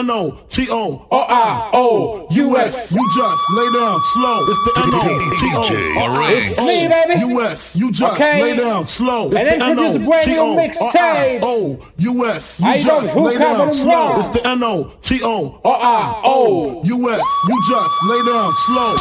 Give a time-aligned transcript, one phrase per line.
[0.00, 2.90] N-O, T-O, R-I-O, U-S.
[2.90, 4.46] You just lay down slow.
[4.48, 5.00] It's the N-O,
[5.40, 5.60] T-O,
[6.00, 7.76] R-I-O, U-S.
[7.76, 9.30] You just lay down slow.
[9.30, 9.92] It's the N-O,
[10.22, 12.60] T-O, R-I-O, U-S.
[12.60, 14.18] You just lay down slow.
[14.18, 17.22] It's the N-O, T-O, R-I-O, U-S.
[17.48, 18.94] You just lay down slow.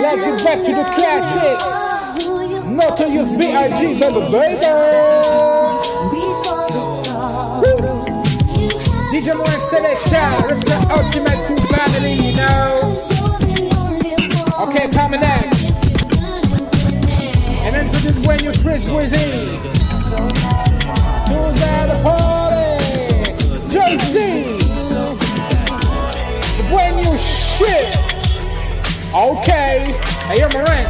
[0.00, 1.66] Let's get back to the classics.
[2.66, 5.21] Not to use B-I-G, baby.
[9.22, 12.98] DJ Moore Selector, represent Ultimate Crew family, you know.
[14.66, 15.70] Okay, coming next.
[17.62, 19.60] And then this when you Chris Wizzy.
[21.28, 22.82] Who's at the party?
[23.70, 24.58] JC.
[26.56, 27.96] The brand new shit.
[29.14, 29.84] Okay.
[30.26, 30.88] Hey, you're Morant.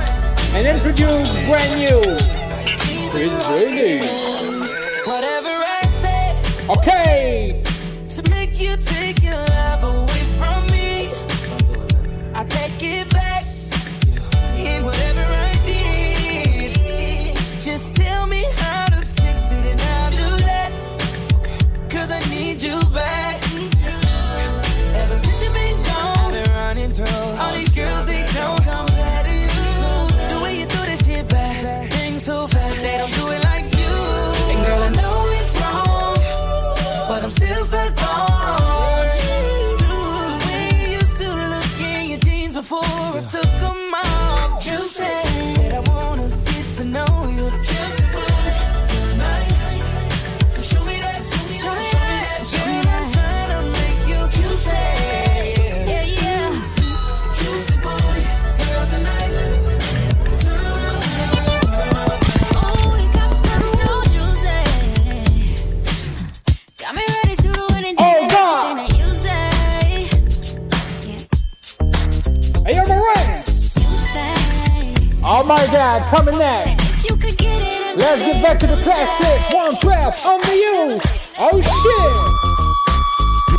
[0.55, 2.01] And introduce brand new
[3.11, 4.01] Chris Wizzy.
[5.07, 6.35] Whatever I say.
[6.71, 7.63] Okay.
[8.63, 11.11] You take your love away from me.
[12.33, 13.12] I take it
[75.43, 77.03] Oh my god, coming next.
[77.03, 79.51] If you could get it in Let's get back to the classics.
[79.51, 81.03] 112 on the you.
[81.43, 82.15] Oh shit.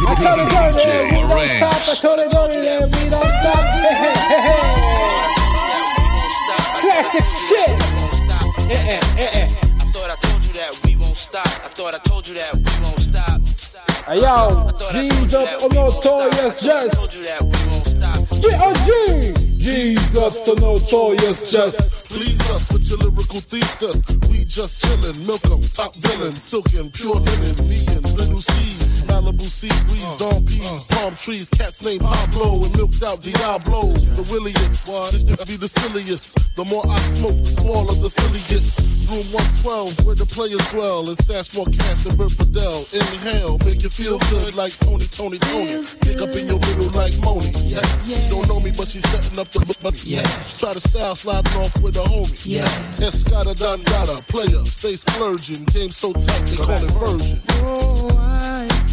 [0.08, 1.76] I told it go there, we don't stop.
[1.84, 3.68] I told it go there, we don't stop.
[3.84, 4.64] Hey, hey, hey, hey.
[6.80, 7.76] Classic shit.
[8.72, 9.52] Eh, eh, eh.
[9.76, 11.46] I thought I told you that we won't stop.
[11.46, 13.44] I thought I told you that we won't stop.
[14.08, 17.20] Hey yo, G's up on notorious just.
[18.42, 19.43] G-O-G.
[19.64, 24.04] Jesus, the notorious just please us with your lyrical thesis.
[24.28, 28.73] We just chillin', milk 'em, top billin', silkin', pure linen, me and little C,
[29.08, 30.96] Malibu sea breeze, uh, dawn peas, uh.
[30.96, 33.94] palm trees, cats named Pablo and milked out Diablo.
[34.18, 36.38] The williest, this to be the silliest.
[36.56, 38.94] The more I smoke, the smaller the silly gets.
[39.12, 39.28] Room
[39.68, 42.82] 112, where the players dwell, and stash more cash than Bert Fidel.
[42.96, 45.76] Inhale, make you feel good like Tony, Tony, Tony.
[46.02, 47.52] Pick up in your middle like Moni.
[47.68, 50.24] Yeah, she don't know me, but she's setting up the but yeah.
[50.48, 52.32] Try to style sliding off with a homie.
[52.48, 52.70] Yeah,
[53.04, 55.66] Escada Dandada, player, stay splurging.
[55.76, 57.38] Game so tight they call it version.
[57.60, 58.93] Oh, I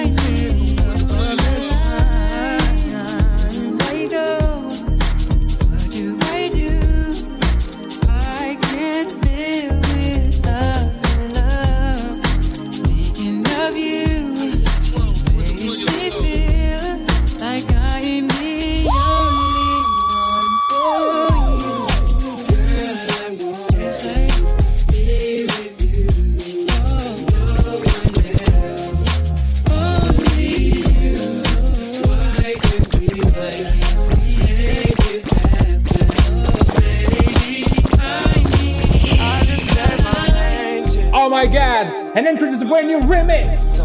[41.71, 41.87] God,
[42.17, 43.77] and introduce the brand new remix.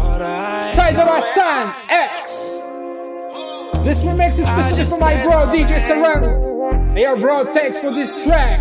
[0.75, 2.59] Title San X.
[3.85, 6.93] This remix is specially for my bro DJ Serrano.
[6.93, 8.59] Hey, yo, bro, thanks for this track.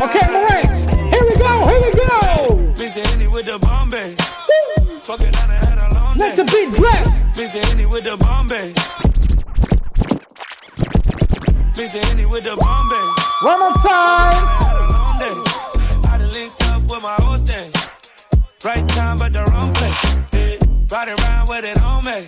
[0.00, 2.72] Okay, Marex, here we go, here we go.
[2.72, 4.16] Busy Henny with the Bombay.
[5.02, 7.04] Fucking on had a long Let the beat drop.
[7.34, 8.72] Busy Henny with the Bombay.
[11.76, 13.06] Busy Henny with the Bombay.
[13.42, 14.77] One more time
[15.18, 15.42] thing.
[16.10, 17.70] I done linked up with my old thing.
[18.64, 20.02] Right time, but the wrong place.
[20.92, 22.20] Riding around with it on me.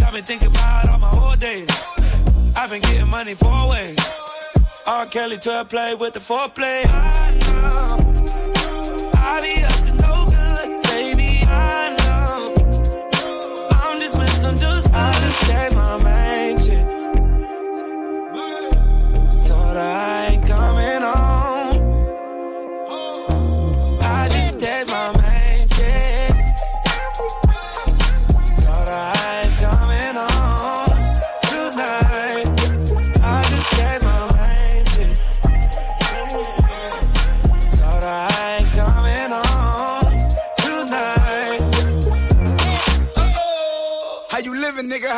[0.00, 1.70] Got me thinking about all my old days.
[2.56, 3.98] I've been getting money four ways.
[4.86, 5.06] R.
[5.06, 6.82] Kelly to play with the foreplay.
[6.86, 7.96] I know.
[9.14, 11.30] I be up to no good, baby.
[11.46, 12.36] I know.
[13.82, 15.15] I'm just misunderstood.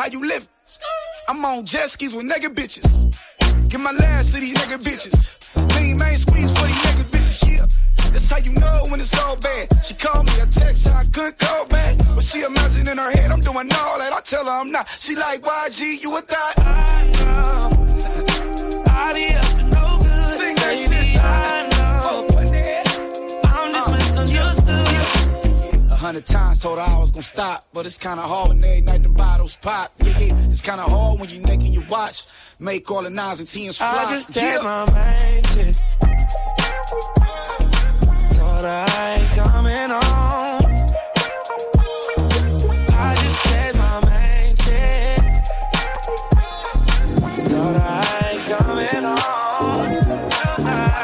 [0.08, 0.49] how you living.
[1.28, 3.20] I'm on jet skis with nigga bitches.
[3.69, 5.16] Get my last to these nigga bitches.
[5.76, 7.66] Lean main squeeze for these nigga bitches, yeah.
[8.12, 9.69] That's how you know when it's all bad.
[9.84, 11.99] She called me, I text I couldn't call back.
[12.14, 14.12] But she imagine in her head, I'm doing all that.
[14.12, 14.88] I tell her I'm not.
[14.88, 16.54] She like, YG, you a thot?
[16.58, 17.70] I know.
[18.88, 20.25] I be up to no good.
[20.25, 21.20] Sing that Baby, shit.
[21.22, 22.26] I know.
[23.44, 24.57] I'm just uh, misunderstood
[26.08, 27.66] hundred times, told her I was gonna stop.
[27.75, 29.93] But it's kinda hard when every night them bottles pop.
[29.99, 32.25] Yeah, yeah, it's kinda hard when you making your watch.
[32.58, 34.06] Make all the nines and tens fly.
[34.06, 34.62] I just did yeah.
[34.62, 35.44] my mind,
[38.64, 40.62] I ain't coming home.
[42.90, 45.20] I just did my main shit.
[47.50, 49.88] Told her I ain't coming home.
[50.66, 50.99] I,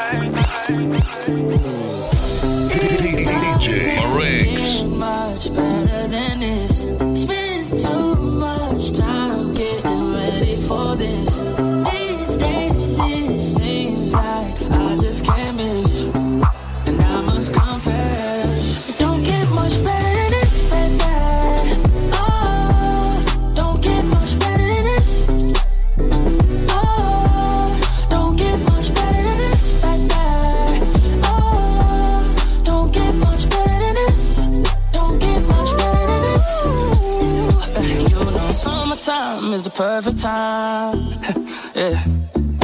[40.25, 40.97] time.
[41.75, 42.01] yeah.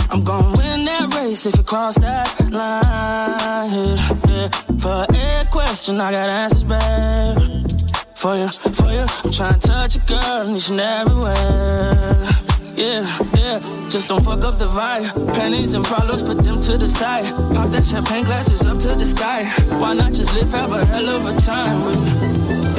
[0.10, 3.98] I'm gonna win that race if you cross that line.
[4.30, 4.48] Yeah.
[4.84, 7.38] For every question, I got answers, back
[8.16, 11.94] For you, for you, I'm trying to touch a girl and each everywhere.
[12.84, 13.04] Yeah,
[13.38, 13.60] yeah,
[13.94, 15.06] just don't fuck up the vibe.
[15.36, 17.26] Pennies and problems, put them to the side.
[17.56, 19.44] Pop that champagne glasses up to the sky.
[19.82, 22.12] Why not just live, have a hell of a time with me?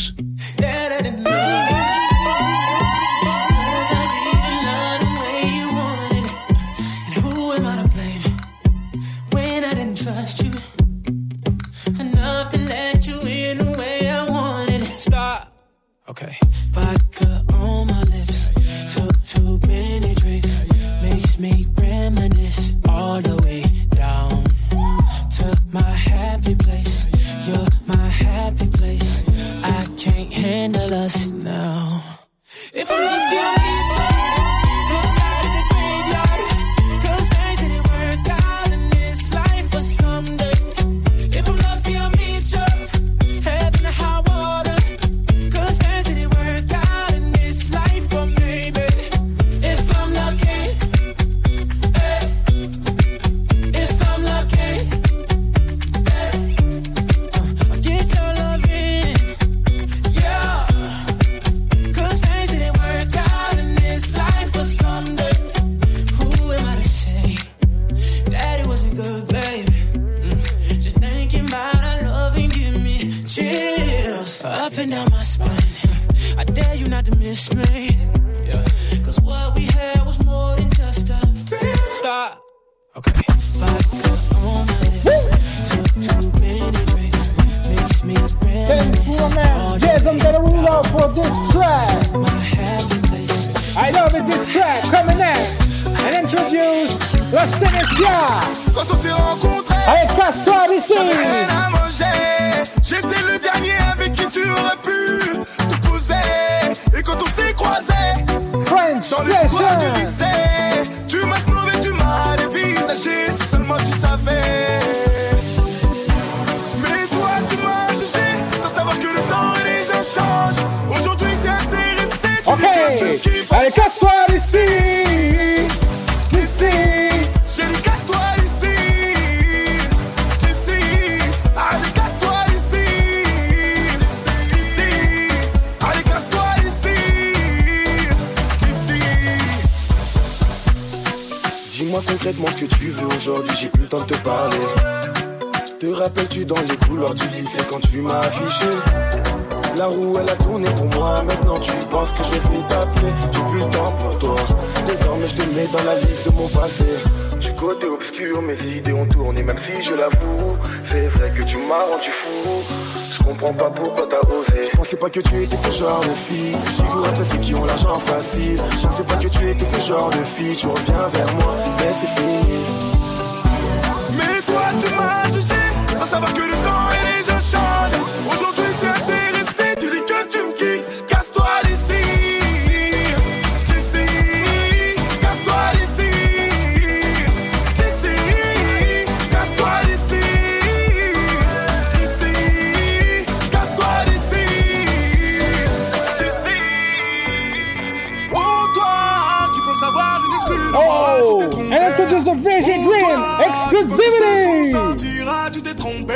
[204.73, 206.15] Sortira, tu t'es trompé.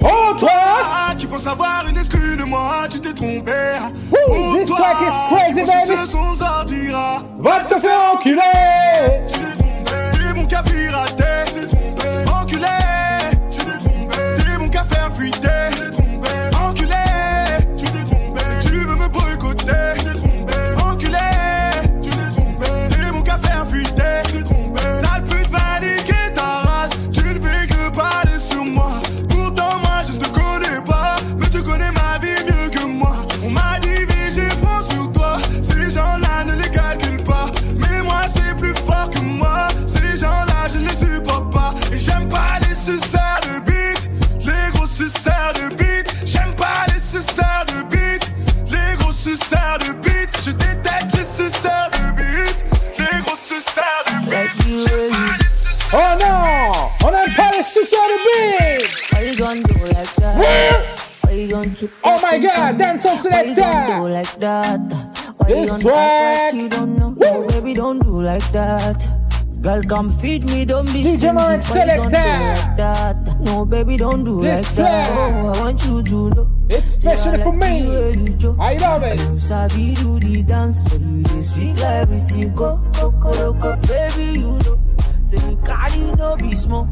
[0.00, 0.48] Oh, toi.
[0.48, 3.52] Toi qui penses avoir une exclue de moi, tu t'es trompé.
[4.12, 7.22] Oh, toi qui pense que ce son sortira.
[7.38, 8.85] Va te faire enculer.
[63.22, 63.54] Funny?
[63.54, 64.80] dance on Why you do like that?
[65.36, 66.52] Why This you track.
[66.52, 67.10] like you don't know?
[67.10, 69.08] No, baby, don't do like that.
[69.62, 73.40] Girl, come feed me, don't be DJ Why you gonna do like that?
[73.40, 75.10] No, baby, don't do This like that.
[75.12, 76.50] Oh, I want you to know.
[76.68, 78.34] It's Say I especially for like me.
[78.40, 78.56] you.
[78.60, 79.20] I love it.
[79.20, 82.54] You sabi do the dance, so you dey sweet like everything.
[82.54, 84.78] Go, go, go, go, baby, you know.
[85.24, 86.86] Say you carry no be small.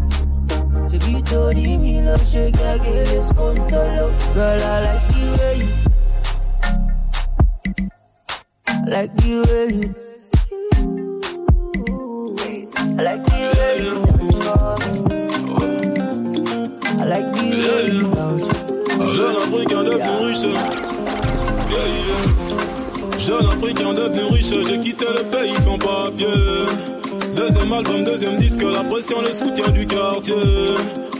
[0.91, 4.11] She be told me love, she get get this control.
[4.35, 5.69] Girl, I like the way you,
[8.87, 9.95] like the way you.
[12.97, 13.97] I like the way you
[17.01, 18.47] I like the way you dance.
[19.15, 20.53] Jeune africain devenu riche.
[21.71, 23.19] Yeah, yeah.
[23.19, 26.27] Jeune africain devenu riche, j'ai quitté le pays sans papier.
[27.35, 30.35] Deuxième album, deuxième disque, la pression, le soutien du quartier.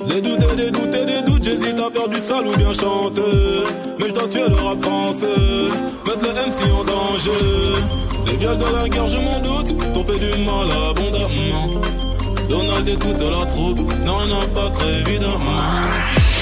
[0.09, 1.34] Des doutes et des doutes et des doutes,
[2.09, 3.21] du sale ou bien chanter.
[3.99, 4.79] Mais je dois tuer le rap
[6.07, 7.31] mettre le MC en danger.
[8.27, 11.81] Les viols de la guerre, je m'en doute, t'ont fait du mal abondamment.
[12.49, 15.63] Donald et toute la troupe n'ont à battre évidemment.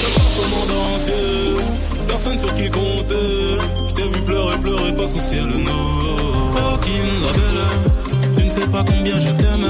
[0.01, 1.63] Ça passe au monde entier,
[2.07, 3.57] personne sur qui compter.
[3.87, 6.73] Je t'ai vu pleurer, pleurer, pas sous ciel noir.
[6.73, 9.67] Aucune la belle, tu ne sais pas combien je t'aime.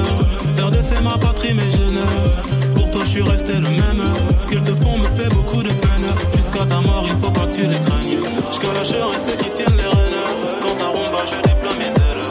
[0.66, 2.73] RDC ma patrie, mais je ne.
[3.14, 4.02] Suis resté le même.
[4.42, 6.08] Ce qu'ils te font me fait beaucoup de peine.
[6.36, 8.18] Jusqu'à ta mort, il faut pas que tu les craignes.
[8.52, 10.18] Je lâcherai ceux qui tiennent les rênes.
[10.64, 12.24] Quand ta rumba, je déploie mes ailes.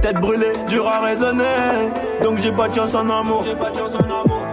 [0.00, 1.44] Tête brûlée, dur à raisonner.
[2.24, 3.44] Donc j'ai pas de chance en amour.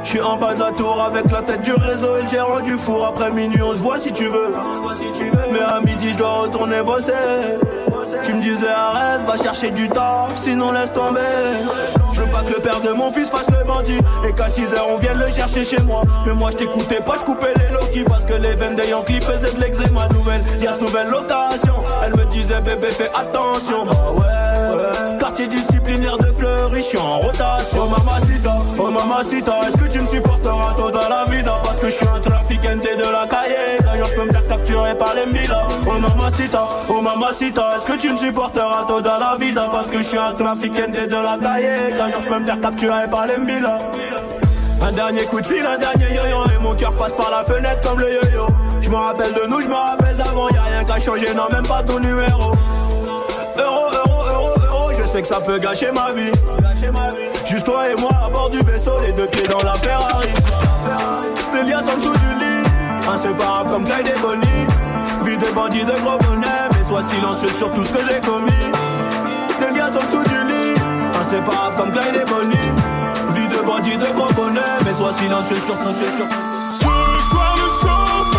[0.03, 2.59] Je suis en bas de la tour avec la tête du réseau et le gérant
[2.59, 3.05] du four.
[3.05, 4.51] Après minuit, on se voit si tu veux.
[5.53, 7.13] Mais à midi, je dois retourner bosser.
[8.23, 11.19] Tu me disais arrête, va chercher du taf, sinon laisse tomber.
[12.13, 14.73] Je veux pas que le père de mon fils fasse le bandit et qu'à 6
[14.73, 16.03] heures on vienne le chercher chez moi.
[16.25, 19.21] Mais moi je t'écoutais pas, je coupais les Loki parce que les veines des Yankees
[19.21, 20.41] faisaient de l'eczéma nouvelle.
[20.61, 23.85] Y'a nouvelle location, elle me disait bébé fais attention.
[23.85, 24.46] Bah.
[25.19, 27.83] Quartier disciplinaire de Fleury, je suis en rotation.
[27.83, 31.53] Oh mamacita, oh mamacita, est-ce que tu me supporteras tôt dans la vida?
[31.63, 33.79] Parce que je suis un trafiquant de la cahier.
[33.81, 35.63] D'ailleurs je peux me faire capturer par les milas.
[35.87, 39.67] Oh mamacita, oh mamacita, est-ce que tu me supporteras tôt dans la vida?
[39.71, 41.93] Parce que je suis un trafiquant de la cahier.
[41.97, 43.79] D'ailleurs je peux me faire capturer par les milas.
[44.81, 47.81] Un dernier coup de fil, un dernier yo-yo Et mon cœur passe par la fenêtre
[47.81, 48.47] comme le yo-yo
[48.79, 51.65] Je me rappelle de nous, je me rappelle d'avant Y'a rien qu'à changer, non même
[51.65, 52.53] pas ton numéro
[55.07, 56.31] sais que ça peut gâcher ma vie.
[57.45, 60.27] Juste toi et moi à bord du vaisseau Les deux pieds dans la Ferrari.
[61.53, 62.67] Des liens en dessous du lit
[63.11, 64.65] Inséparables comme Clyde et Bonnie.
[65.23, 68.51] Vie de bandit de gros bonnet Mais sois silencieux sur tout ce que j'ai commis.
[69.61, 70.75] Des liens en dessous du lit
[71.19, 72.69] Inséparables comme Clyde et Bonnie.
[73.35, 76.25] Vie de bandit de gros bonnet Mais sois silencieux sur tout ce sur
[76.71, 78.36] Ce soir ne sors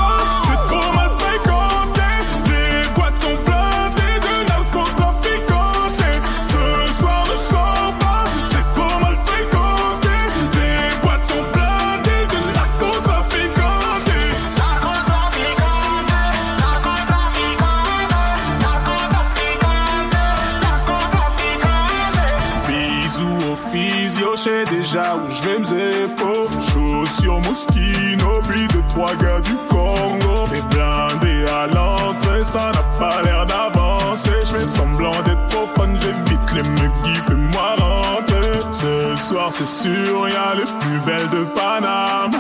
[39.29, 42.31] soir, c'est sûr, y'a les plus belles de Paname.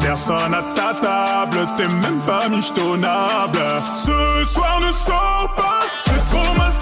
[0.00, 3.58] Personne à ta table, t'es même pas michetonnable.
[3.94, 6.72] Ce soir ne sors pas, c'est trop mal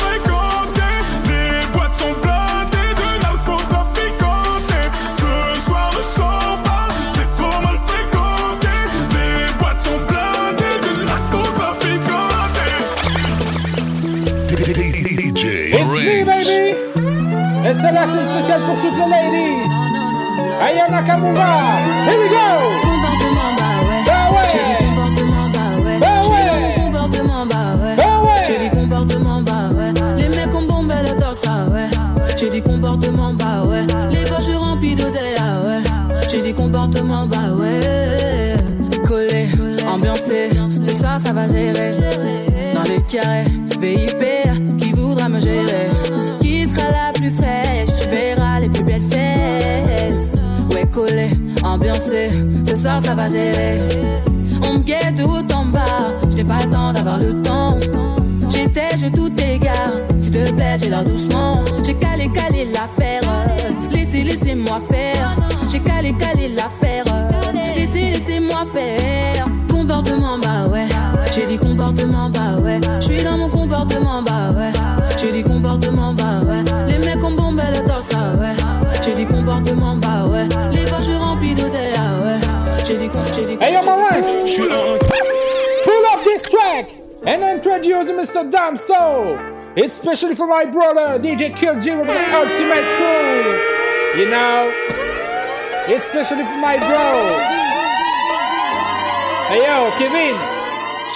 [17.84, 19.68] Et celle-là, c'est spécial pour toutes les ladies!
[20.62, 21.50] Aya Nakamura!
[22.06, 22.34] Here we go!
[22.96, 24.00] Bah ouais!
[24.06, 24.20] bah
[25.84, 25.98] ouais.
[26.00, 26.60] Bah ouais.
[26.60, 27.76] mon comportement, bah.
[27.76, 28.04] Bah.
[28.46, 29.92] J'ai comportement, bah ouais.
[30.16, 31.88] Les mecs ont bombé le dos, ah ouais.
[32.38, 33.86] J'ai dit comportement, bah ouais.
[34.10, 35.82] Les poches remplies d'oseille, ah ouais.
[36.30, 38.56] J'ai dit comportement, bah ouais.
[39.06, 39.48] Collé,
[39.86, 40.48] ambiancé,
[40.82, 41.90] ce soir ça va gérer.
[42.74, 43.44] Dans les carrés,
[43.78, 44.43] VIP,
[51.92, 53.80] ce soir ça va gérer.
[54.68, 57.78] On me guette tout en bas, je n'ai pas le temps d'avoir le temps.
[58.48, 61.60] J'étais, je tout égare, s'il te plaît, j'ai l'air doucement.
[61.84, 63.20] J'ai calé, calé l'affaire,
[63.90, 65.36] laissez, laissez-moi faire.
[65.70, 67.04] J'ai calé, calé l'affaire,
[67.76, 69.46] laissez, laissez-moi faire.
[69.68, 70.86] Comportement, bah ouais.
[71.34, 72.53] J'ai dit comportement, bah ouais.
[87.84, 88.50] Introduce Mr.
[88.50, 89.38] Damn Soul.
[89.76, 94.20] It's especially for my brother, DJ Kill G with the ultimate crew.
[94.20, 94.72] You know,
[95.88, 97.54] it's especially for my bro.
[99.48, 100.53] Hey yo, Kevin,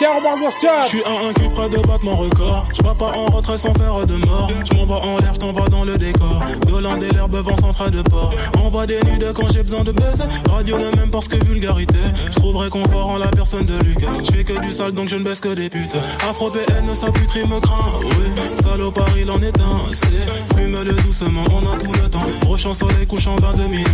[0.01, 2.69] Je suis un cul près de battre mon record.
[2.73, 4.49] Je pas en retrait sans faire de mort.
[4.71, 6.41] Je m'envoie en l'air, je t'envoie dans le décor.
[6.69, 8.33] Doland et l'herbe vent central de port.
[8.63, 10.23] Envoie des de quand j'ai besoin de buzz.
[10.51, 11.99] Radio ne m'aime parce que vulgarité.
[12.31, 13.99] Je trouve réconfort en la personne de Luc.
[14.23, 15.97] Je fais que du sale donc je ne baisse que des putes.
[16.31, 17.99] Afro PN, sa puterie me craint.
[18.05, 19.81] Oui, salopard, il en est un.
[19.91, 22.27] C'est fume-le doucement, on a tout le temps.
[22.43, 23.85] Prochain soleil couchant 22 minuit.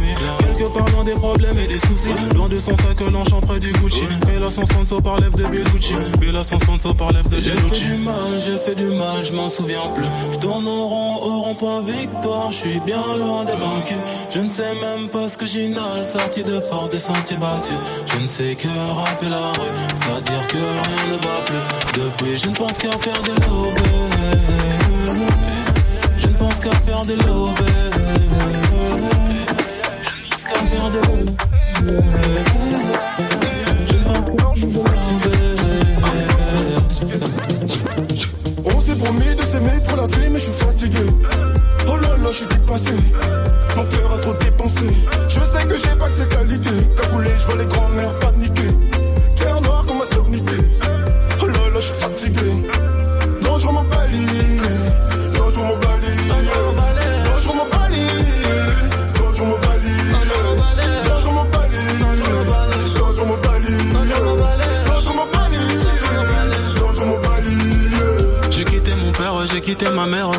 [0.40, 2.12] Quelque part loin des problèmes et des soucis.
[2.34, 4.04] Loin de son sac, l'enchant près du Gucci.
[4.26, 5.93] Fais la son sponsor par lèvres de Bellucci.
[6.20, 9.24] Fais la son sponsor par lèvres de J'ai fait du mal, j'ai fait du mal,
[9.24, 10.06] je m'en souviens plus.
[10.32, 13.98] Je tourne au rond, au rond-point victoire, je suis bien loin des vaincus.
[14.30, 17.76] Je ne sais même pas ce que j'inhale, sorti de force des sentiers battus.
[18.06, 22.00] Je ne sais que rappeler la rue, c'est-à-dire que rien ne va plus.
[22.00, 23.80] Depuis, je ne pense qu'à faire des lovés.
[26.16, 27.54] Je ne pense qu'à faire des lovés.
[30.02, 32.04] Je ne pense qu'à faire des lovés.
[33.86, 35.53] Je ne pense qu'à faire des.
[39.04, 41.06] Promis de s'aimer pour la vie, mais je suis fatigué.
[41.86, 42.96] Oh là là, je suis dépassé.
[43.76, 44.86] Mon cœur a trop dépensé.
[45.28, 46.88] Je sais que j'ai pas que tes qualités.
[46.96, 48.63] Cagoulé, je vois les grands-mères paniquer.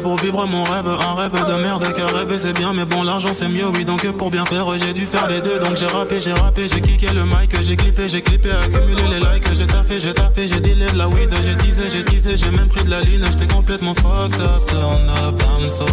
[0.04, 1.86] Pour vivre mon rêve, un rêve de merde.
[1.96, 3.86] Car rêver c'est bien, mais bon, l'argent c'est mieux, oui.
[3.86, 5.60] Donc pour bien faire, j'ai dû faire les deux.
[5.60, 9.20] Donc j'ai rappé, j'ai rappé, j'ai kické le mic, j'ai clippé, j'ai clippé, accumulé les
[9.20, 9.54] likes.
[9.54, 12.68] J'ai taffé, j'ai taffé, j'ai dealé de la weed, j'ai teasé, j'ai teasé, j'ai même
[12.68, 13.26] pris de la ligne.
[13.32, 15.86] J'étais complètement fucked up, turn up, damn so,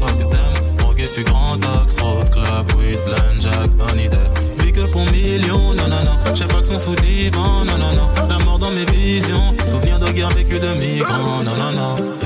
[0.00, 0.76] fuck them.
[0.80, 4.40] Morgue fut grand axe, road club, weed, blend, jack, honey death.
[4.92, 6.34] Pour millions, non, non, non.
[6.34, 8.28] J'ai pas que son sous divan, non.
[8.28, 12.23] La mort dans mes visions, souvenir de guerre vécue de migrants, non, non, non.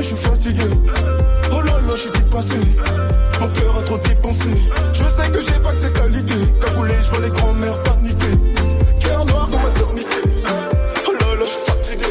[0.00, 0.64] Mais je suis fatigué.
[1.52, 2.56] Oh là là, je suis dépassé.
[3.38, 4.48] Mon cœur a trop dépensé.
[4.92, 6.34] Je sais que j'ai pas que tes qualités.
[6.60, 8.38] Cagoulé, je vois les grands-mères paniquer.
[8.98, 10.30] Cœur noir comme ma sœur niquée.
[11.06, 12.06] Oh là là, je suis fatigué.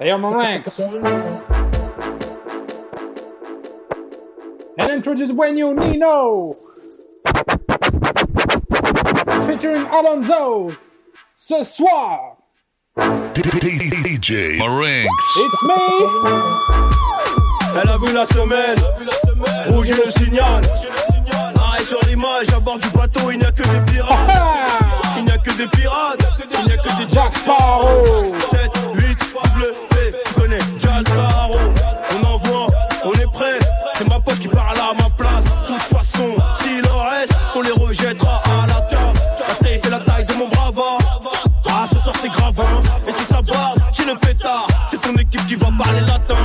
[0.00, 0.80] Hey, yo, my ranks.
[4.78, 6.69] And introduce when you Nino.
[9.76, 10.70] Alonso
[11.36, 12.36] ce soir.
[12.98, 15.08] DJ Marinx.
[15.36, 15.74] It's me.
[17.80, 18.78] Elle a vu la semelle.
[19.68, 20.62] Rouge le signal.
[21.56, 24.10] Arrêt sur l'image, à bord du bateau, il n'y a que des pirates.
[24.10, 25.06] Ah, ah.
[25.18, 26.18] Il n'y a que des pirates.
[26.58, 28.24] Il n'y a que des Jack Sparrow.
[28.50, 28.60] 7,
[28.94, 29.96] 8, double P.
[30.26, 31.79] Tu connais Jack Sparrow.
[45.50, 46.36] tu vas parler latin.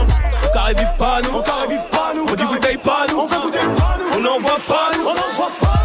[0.51, 3.61] Carré pas nous, on carré pas nous, on dit bouteille pas nous, on fait bouteille
[3.77, 5.83] pas nous, on n'en voit pas nous, on n'en pas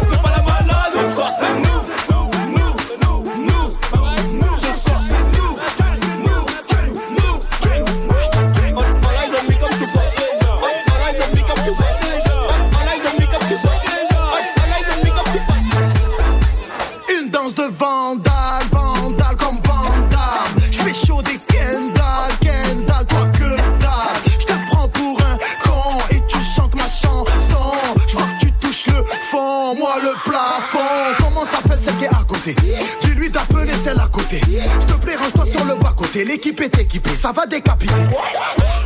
[36.49, 37.93] Est équipée, ça va décapiter.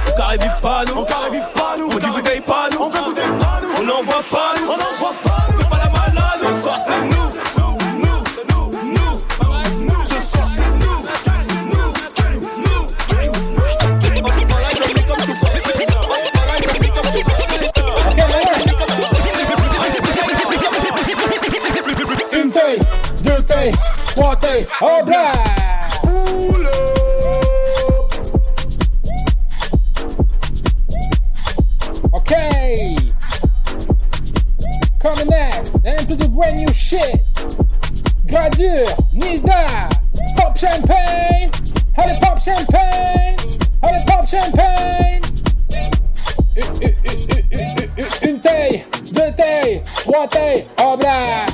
[0.08, 3.00] On carré pas nous, on carré pas nous, on dit bouteille pas nous, on veut
[3.06, 5.60] goûter pas nous, on n'envoie pas nous, on n'envoie pas nous.
[5.60, 7.16] Fais pas la malade, ce soir c'est nous.
[22.34, 22.80] Une taille,
[23.24, 23.72] deux tailles,
[24.14, 25.65] trois tailles, oh blah
[39.14, 39.66] Nilda,
[40.38, 41.50] pop champagne.
[41.98, 43.36] Allez, pop champagne.
[43.82, 45.22] Allez, pop champagne.
[46.56, 51.46] Une- une- une- une- une- Une taille, deux tailles, trois tailles, oh blah.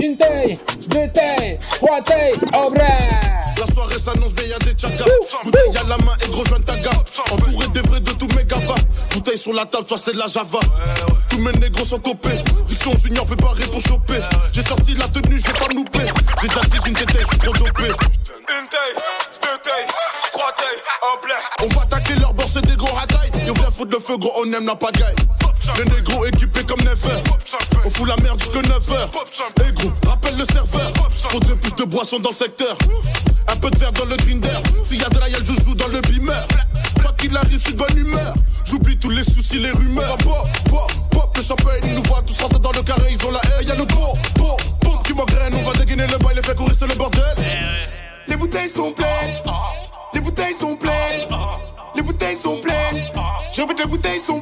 [0.00, 2.84] Une taille, deux tailles, trois tailles, oh blah.
[3.58, 5.04] La soirée s'annonce bien, y'a des tchakas.
[5.44, 6.92] Bouteille à la main et gros joint ta gamme.
[7.32, 8.74] Entouré des vrais de tous mes gavas.
[9.12, 10.58] Bouteille sur la table, soit c'est de la java.
[11.28, 12.38] Tous mes négros sont copés.
[12.68, 14.20] Diction junior préparé pour choper.
[14.52, 15.89] J'ai sorti la tenue, j'ai pas loupé.
[16.40, 17.84] J'ai déjà dit une tétée, j'suis trop dopé.
[17.84, 18.96] Une taille,
[19.42, 19.86] deux tailles,
[20.32, 21.34] trois tailles, un blé.
[21.62, 23.30] On va attaquer leur bord, c'est des gros ratailles.
[23.46, 25.16] Et on vient foutre le feu, gros, on aime la pagaille.
[25.76, 27.22] Les négros équipés comme Never.
[27.84, 29.68] On fout la merde jusque 9h.
[29.68, 30.90] Et gros, rappelle le serveur.
[31.14, 32.76] Faudrait plus de boissons dans le secteur.
[33.48, 34.48] Un peu de verre dans le grinder.
[34.82, 36.46] S'il y a de la yale, je joue dans le beamer.
[37.02, 38.34] Quoi qu'il arrive, je suis de bonne humeur.
[38.64, 40.16] J'oublie tous les soucis, les rumeurs.
[40.18, 43.30] Pop, pop, pop, le champagne, ils nous voient tous rentrer dans le carré, ils ont
[43.30, 43.64] la haie.
[43.64, 44.14] Y'a le bon,
[48.60, 49.42] bouteilles sont pleines.
[50.12, 50.92] Les bouteilles sont pleines.
[51.94, 53.02] Les bouteilles sont pleines.
[53.56, 54.39] Les bouteilles sont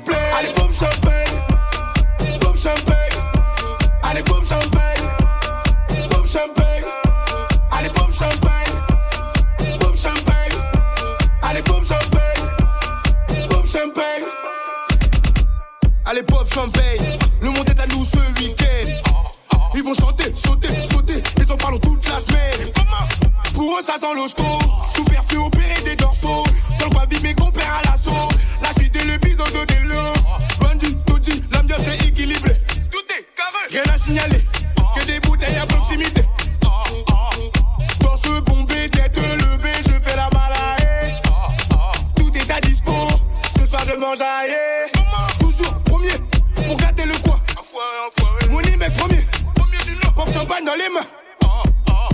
[50.38, 50.64] champagne.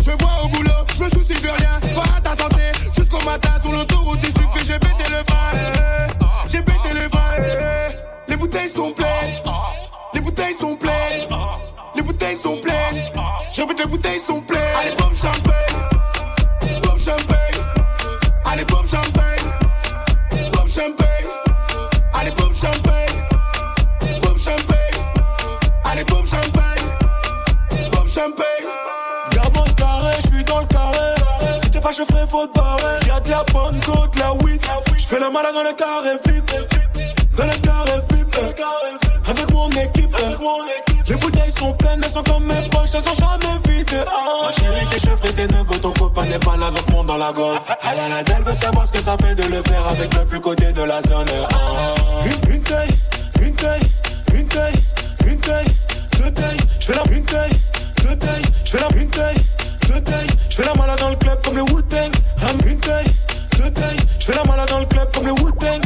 [0.01, 1.81] Je bois au boulot, je me soucie de rien.
[1.95, 2.63] Vois à ta santé
[2.97, 4.59] jusqu'au matin sur l'autoroute du sucre.
[4.65, 5.51] J'ai pété le vin,
[6.49, 7.19] j'ai pété le vin.
[8.29, 9.35] Les bouteilles sont pleines,
[10.15, 11.29] les bouteilles sont pleines,
[11.95, 13.03] les bouteilles sont pleines.
[13.57, 14.61] Répète, les bouteilles sont pleines.
[14.81, 15.44] Allez, pop champagne,
[31.97, 33.07] je ferai faute barrée.
[33.07, 34.61] Y'a de la bonne côte, la weed.
[34.97, 36.51] Je fais la malade dans le carré VIP.
[37.37, 38.35] Dans le carré VIP.
[39.29, 40.15] Avec mon équipe.
[40.15, 41.07] Avec mon équipe.
[41.09, 44.05] Les bouteilles sont pleines, elles sont comme mes poches, elles sont jamais vides.
[44.07, 44.47] Ah.
[44.47, 47.33] Ma chérie, t'es cheveux, t'es nebo, ton copain n'est pas là, donc monte dans la
[47.33, 47.61] gorge.
[47.93, 50.25] Elle a la dalle, veut savoir ce que ça fait de le faire avec le
[50.25, 51.27] plus côté de la zone.
[51.51, 51.57] Ah.
[52.25, 52.89] Une, une taille,
[53.41, 53.83] une taille,
[54.35, 54.75] une taille,
[55.27, 55.67] une taille,
[56.19, 56.59] deux tailles.
[56.81, 57.53] Je la une taille,
[58.03, 58.43] deux tailles.
[58.65, 59.37] Je la une taille,
[59.89, 60.27] deux tailles.
[60.51, 62.13] Je fais la malade dans le club comme les Wu-Tang.
[62.67, 63.07] Une taille,
[63.59, 63.97] deux tailles.
[64.21, 65.83] Je fais la malade dans le club comme les Wu-Tang.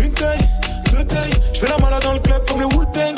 [0.00, 0.48] Une taille,
[0.92, 1.34] deux tailles.
[1.54, 3.16] Je fais la malade dans le club comme les Wu-Tang.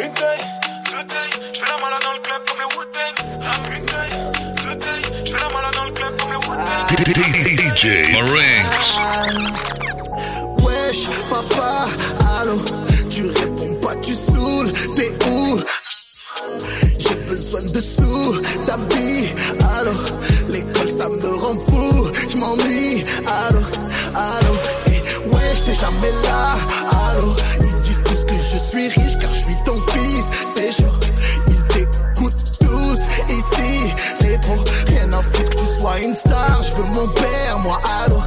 [0.00, 0.44] Une taille,
[0.90, 1.36] deux tailles.
[1.54, 3.14] Je fais la malade dans le club comme les Wu-Tang.
[3.76, 4.14] Une taille,
[4.64, 5.06] deux tailles.
[5.24, 6.88] Je fais la malade dans le club comme les Wu-Tang.
[7.58, 8.98] DJ Marinx.
[10.64, 11.86] Wesh, papa,
[12.40, 12.56] allô,
[13.08, 15.60] tu réponds pas, tu saoules, t'es où?
[16.98, 18.97] J'ai besoin de sous, t'habilles,
[23.48, 23.60] allô,
[24.14, 24.54] allô,
[24.86, 25.02] et
[25.34, 26.56] wesh, t'es jamais là,
[27.10, 30.92] allô, ils disent tous que je suis riche car je suis ton fils, c'est chaud,
[31.48, 36.72] ils t'écoutent tous, ici, c'est trop, rien à foutre que tu sois une star, je
[36.76, 38.17] veux mon père, moi, allô,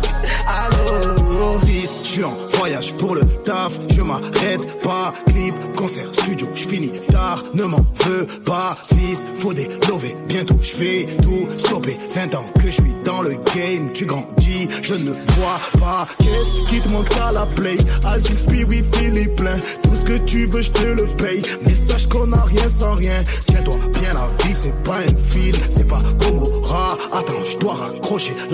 [2.12, 5.14] suis en voyage pour le taf, je m'arrête pas.
[5.28, 7.42] Clip, concert, studio, je finis tard.
[7.54, 10.16] Ne m'en veux pas, fils, faut des lovés.
[10.28, 11.98] Bientôt, je vais tout stopper.
[12.14, 16.06] 20 ans que je suis dans le game, tu grandis, je ne vois pas.
[16.18, 17.78] Qu'est-ce qui te manque à la play?
[18.06, 19.58] Azix, oui, Philippe plein.
[19.84, 21.42] Tout ce que tu veux, je te le paye.
[21.66, 23.24] Mais sache qu'on a rien sans rien.
[23.48, 25.41] Tiens-toi bien, la vie, c'est pas un film,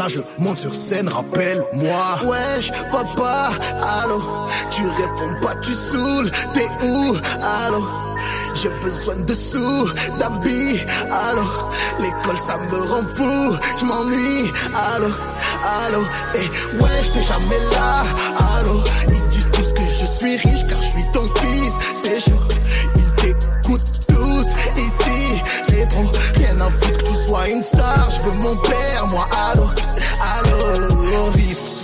[0.08, 2.20] je monte sur scène, rappelle-moi.
[2.26, 3.50] Wesh, papa,
[4.02, 4.22] allô,
[4.70, 7.16] tu réponds pas, tu saoules, t'es où,
[7.66, 7.84] allô?
[8.54, 9.90] J'ai besoin de sous,
[10.20, 10.80] d'habits,
[11.12, 11.44] allô?
[12.00, 15.12] L'école ça me rend fou, je m'ennuie, allô,
[15.86, 16.02] allô?
[16.36, 18.04] Et wesh, t'es jamais là,
[18.58, 18.82] allô?
[19.10, 22.40] Ils disent tous que je suis riche car je suis ton fils, c'est chaud
[22.96, 24.07] Ils t'écoutent
[25.86, 29.70] trop Rien à que tu sois une star, je veux mon père, moi, allô,
[30.22, 31.77] allô Fils,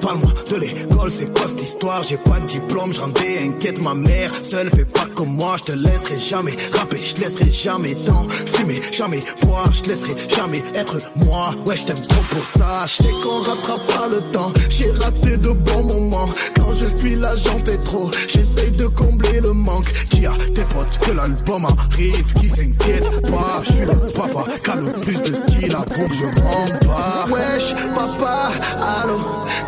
[0.00, 2.02] parle-moi de l'école, c'est quoi cette histoire?
[2.02, 4.70] J'ai pas de diplôme, je inquiète ma mère Seule.
[4.74, 9.20] Fais pas comme moi, je te laisserai jamais rapper, je laisserai jamais tant fumer, jamais
[9.42, 11.54] boire, je laisserai jamais être moi.
[11.66, 14.52] Ouais, je t'aime trop pour ça, je sais qu'on rattrape pas le temps.
[14.68, 18.10] J'ai raté de bons moments, quand je suis là j'en fais trop.
[18.28, 23.62] J'essaye de combler le manque, dis à tes potes que l'album arrive Qui s'inquiète pas,
[23.64, 26.88] je suis le papa qui a le plus de style, avoue que je m'en
[27.28, 28.50] Wesh, papa,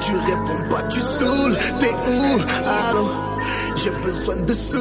[0.00, 2.38] tu réponds pas, tu saoules, t'es où,
[2.88, 3.08] allô
[3.82, 4.76] j'ai besoin de sous,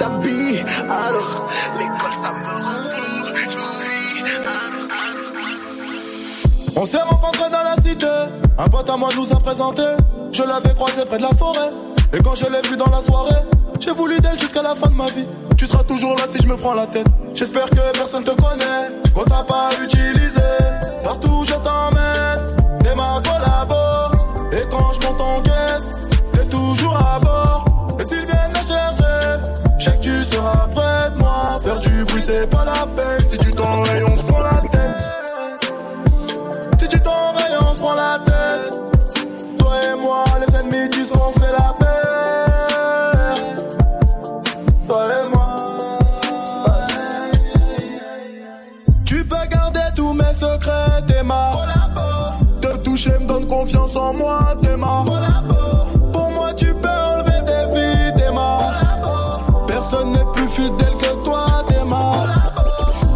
[0.00, 0.58] d'habits,
[0.90, 1.20] allô
[1.78, 8.08] L'école ça me rend fou, je m'ennuie, allô, allô On s'est rencontrés dans la cité,
[8.58, 9.84] un pote à moi nous a présenté.
[10.32, 11.70] Je l'avais croisé près de la forêt,
[12.12, 13.42] et quand je l'ai vu dans la soirée,
[13.78, 15.26] j'ai voulu d'elle jusqu'à la fin de ma vie.
[15.56, 17.06] Tu seras toujours là si je me prends la tête.
[17.34, 20.40] J'espère que personne te connaît, qu'on t'a pas utilisé.
[21.04, 22.56] Partout je t'emmène,
[22.94, 23.74] ma collabo.
[24.52, 25.96] Et quand je monte en caisse,
[26.32, 27.64] t'es toujours à bord.
[28.00, 29.40] Et s'ils viennent me chercher,
[29.78, 31.60] je sais que tu seras près de moi.
[31.64, 33.28] Faire du bruit, c'est pas la peine.
[33.28, 35.72] Si tu t'enrayes, on se prend la tête.
[36.78, 38.80] Si tu t'enrayes, on se prend la tête.
[39.58, 42.51] Toi et moi, les ennemis disent qu'on fait la paix.
[53.32, 55.04] Donne confiance en moi, t'es ma.
[56.12, 58.58] Pour moi, tu peux enlever tes vies, t'es ma.
[59.66, 62.26] Personne n'est plus fidèle que toi, t'es ma.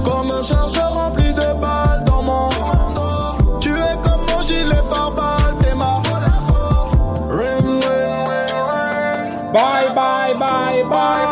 [0.05, 2.49] Comme un chargeur rempli de balles dans mon.
[3.61, 6.01] Tu es comme mon gilet par balle, t'es ma.
[7.29, 9.53] Ring, ring, ring, ring.
[9.53, 11.27] Bye, bye, bye, bye.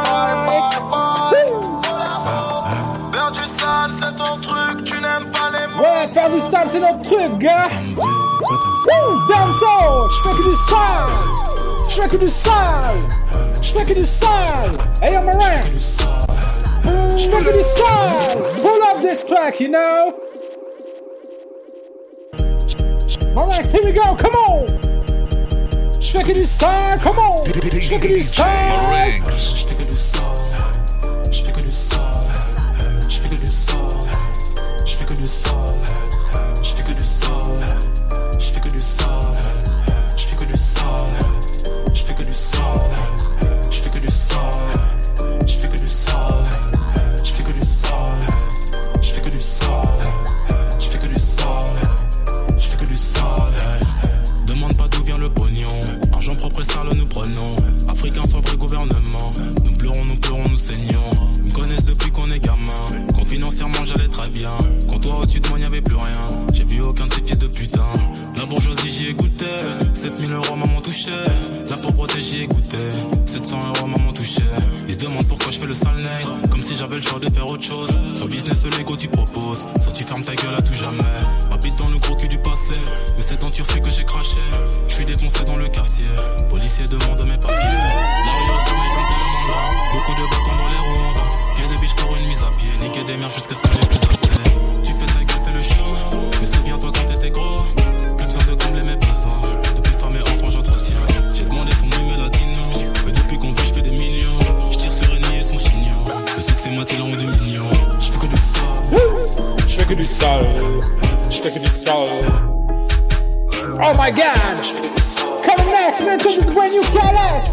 [3.13, 5.83] Faire du sale, c'est ton truc, tu n'aimes pas les mots.
[5.83, 7.69] Ouais, faire du sale, c'est notre truc, gars.
[8.87, 9.27] Woo!
[9.29, 13.09] Dancehall, schmecke die Style, schmecke die Style,
[13.63, 14.79] schmecke die Style.
[15.01, 15.65] Hey, I'm around.
[17.47, 18.43] it this time.
[18.63, 20.15] Pull up this track, you know.
[23.37, 24.15] All right, here we go.
[24.17, 24.67] Come on.
[26.01, 26.99] Check it this time.
[27.01, 27.45] come on.
[27.45, 29.74] Schmecke die Style.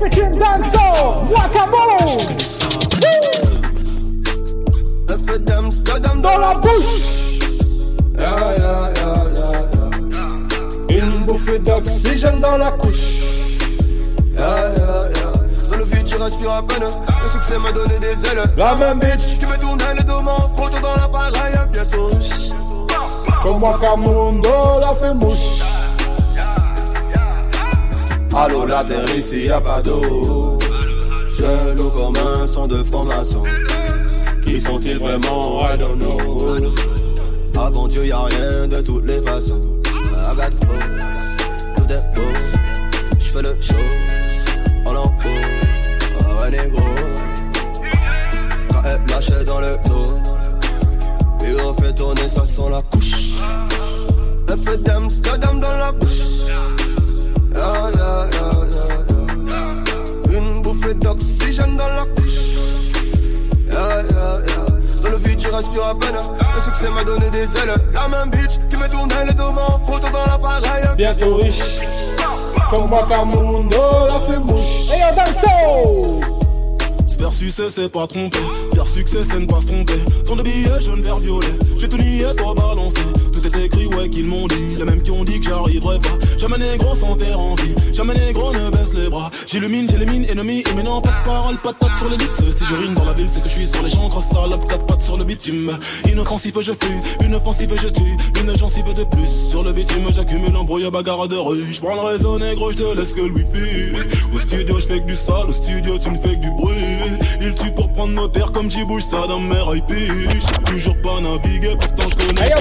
[0.01, 1.97] Mexican dancehall, guacamole.
[6.21, 7.39] Dans la bouche.
[8.17, 8.89] Yeah, yeah,
[10.89, 12.95] yeah, Une bouffée d'oxygène dans la couche.
[14.35, 16.83] Dans le vide, je respire à peine.
[17.23, 18.43] Le succès m'a donné des ailes.
[18.57, 19.39] La même bitch.
[19.39, 20.47] Tu me tournes le dos, m'en
[20.81, 21.55] dans la pareille.
[21.71, 22.09] Bientôt.
[23.43, 24.49] Comme Wakamundo,
[24.81, 25.70] la fait mouche.
[28.33, 30.57] Allô, la terre ici y'a pas d'eau.
[31.37, 33.43] Jeunes comme un son de francs-maçons.
[34.45, 35.61] Qui sont-ils vraiment?
[35.67, 36.71] I don't know.
[37.59, 39.61] Avant Dieu, y'a rien de toutes les façons.
[39.85, 40.49] Hoes,
[41.75, 42.21] tout est beau.
[43.19, 43.75] J'fais le show,
[44.85, 45.11] en haut.
[46.21, 46.81] Oh, un négro.
[48.69, 50.13] Quand elle lâchait dans le dos.
[51.45, 53.33] Et on fait tourner, ça sent la couche.
[54.47, 56.30] Un peu d'Amsterdam dans la bouche.
[57.61, 58.89] Yeah, yeah, yeah, yeah,
[60.31, 60.37] yeah.
[60.39, 62.89] Une bouffée d'oxygène dans la couche.
[63.69, 64.65] Yeah, yeah, yeah.
[65.03, 66.15] Dans le vide, je respire à peine.
[66.55, 67.75] Le succès m'a donné des ailes.
[67.93, 70.85] La même bitch qui me tournait les dos, mon photo dans l'appareil.
[70.97, 71.81] Bientôt riche.
[72.71, 73.77] Comme Wakamundo
[74.09, 74.89] la fait mouche.
[74.95, 76.19] Et yo, danso!
[77.05, 78.39] Se faire succès, c'est pas tromper.
[78.73, 79.99] Faire succès, c'est ne pas se tromper.
[80.25, 81.53] Tant de billets jaune, vert, violet.
[81.77, 83.01] J'ai tout nié, toi balancé.
[83.63, 84.75] Écrit, ouais, qu'ils m'ont dit.
[84.77, 86.17] Les mêmes qui ont dit que j'arriverai pas.
[86.37, 87.75] Jamais négro sans terre en vie.
[87.93, 89.29] Jamais négro ne baisse les bras.
[89.45, 90.63] J'illumine, j'élimine, ennemi.
[90.69, 92.37] Et maintenant, pas de parole, pas de patte sur l'ellipse.
[92.37, 93.91] Si je rime dans la ville, c'est que je suis sur les.
[94.09, 95.77] Grâce à la quatre pattes sur le bitume.
[96.11, 97.25] Inoffensif, je fuis.
[97.25, 98.17] Une offensive, je tue.
[98.41, 99.49] Une gencive de plus.
[99.49, 101.67] Sur le bitume, j'accumule un brouillard bagarre de rue.
[101.71, 103.95] J'prends le réseau négro, j'te laisse que le wifi.
[104.33, 105.49] Au studio, j'fais que du sale.
[105.49, 106.73] Au studio, tu me fais que du bruit.
[107.41, 109.51] Il tue pour prendre nos terres comme j'y bouge ça dans mes
[110.65, 112.41] toujours pas naviguer, pourtant j'connais.
[112.41, 112.53] Hey,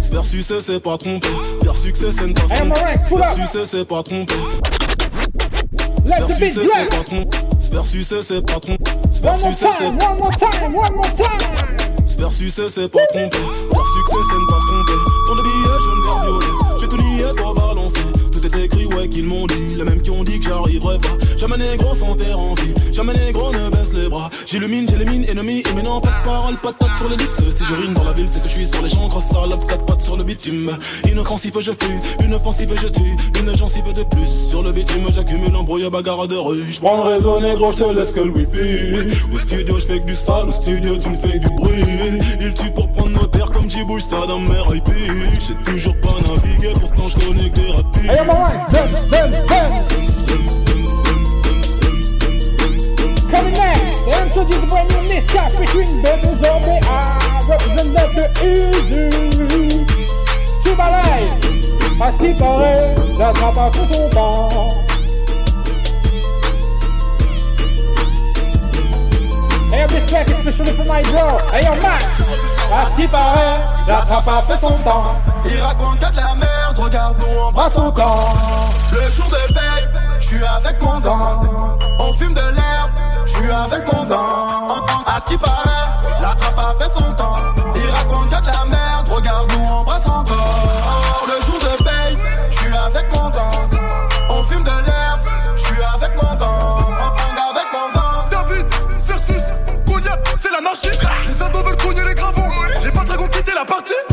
[0.00, 1.28] Se faire succès, c'est pas tromper.
[1.62, 2.80] Faire succès, c'est ne pas tromper.
[3.08, 4.34] Se faire c'est pas tromper.
[6.04, 7.38] Se faire c'est pas tromper.
[7.58, 8.90] Se faire succès, c'est pas tromper.
[9.10, 12.06] Se faire c'est time, one more time, one more time.
[12.06, 13.38] Se faire succès, c'est pas tromper.
[13.38, 14.98] Faire succès, c'est ne pas tromper.
[15.26, 16.46] Ton de billets jaune, vert, violet.
[16.80, 18.00] J'ai tout nié, toi balancé.
[18.32, 19.74] Tout est écrit, ouais, qu'ils m'ont dit.
[19.76, 21.16] Les mêmes qui ont dit que j'arriverai pas.
[21.36, 22.74] Jamais négro sans terre en vie.
[22.92, 23.70] Jamais négro ne
[24.12, 24.30] bras.
[24.46, 25.62] J'illumine, j'élimine, ennemi.
[25.68, 27.36] Et maintenant, pas de parole, pas de patte sur l'ellipse.
[27.36, 29.08] Si je rime dans la ville, c'est que je suis sur les champs.
[29.08, 30.70] Grâce à la quatre pattes sur le bitume.
[31.10, 32.24] Inoffensif, je fuis.
[32.24, 33.16] Une offensive, je tue.
[33.40, 34.50] Une gencive de plus.
[34.50, 36.64] Sur le bitume, j'accumule un brouillard bagarre de rue.
[36.70, 39.16] J'prends le réseau négro, j'te laisse que le wifi.
[39.32, 40.48] Au studio, j'fais que du sale.
[40.48, 41.84] Au studio, tu me fais que du bruit.
[42.40, 44.90] Il tue pour prendre nos terres comme j'y bouge ça dans mes IP.
[45.40, 48.10] J'ai toujours pas navigué, pourtant j'connais que des rapides.
[48.10, 48.20] Hey,
[54.06, 54.42] yo, Marek, dance, dance, dance.
[54.42, 56.78] Coming next, they introduce a brand new Niska featuring Baby Zombie.
[56.82, 59.84] I represent the easy.
[60.62, 61.32] Cuba Live,
[62.00, 64.48] à ce qui paraît, la trappe a fait son temps.
[69.72, 71.38] Hey, this track is especially for my bro.
[71.52, 72.04] Hey, yo, Max,
[72.72, 75.16] à ce qui paraît, la trappe a fait son temps.
[75.44, 78.36] Il raconte de la merde, regarde-nous embrasse encore.
[78.92, 79.88] Le jour de paye,
[80.20, 81.48] je suis avec mon gang.
[81.98, 82.90] On fume de l'herbe,
[83.26, 84.68] je suis avec mon gang.
[85.06, 87.36] À ce qui paraît, la trappe a fait son temps.
[87.74, 91.26] Il raconte que de la merde, regarde-nous embrasse encore.
[91.26, 92.16] Le jour de paye,
[92.50, 93.68] je suis avec mon gang.
[94.30, 95.20] On fume de l'herbe,
[95.56, 96.94] je suis avec mon gang.
[97.50, 98.28] Avec mon gang.
[98.30, 98.66] David
[99.00, 99.54] versus
[99.86, 100.98] Goliath, c'est l'anarchie.
[101.26, 102.48] Les ados veulent cogner les gravons.
[102.84, 104.11] Les pas dragons quitter la partie.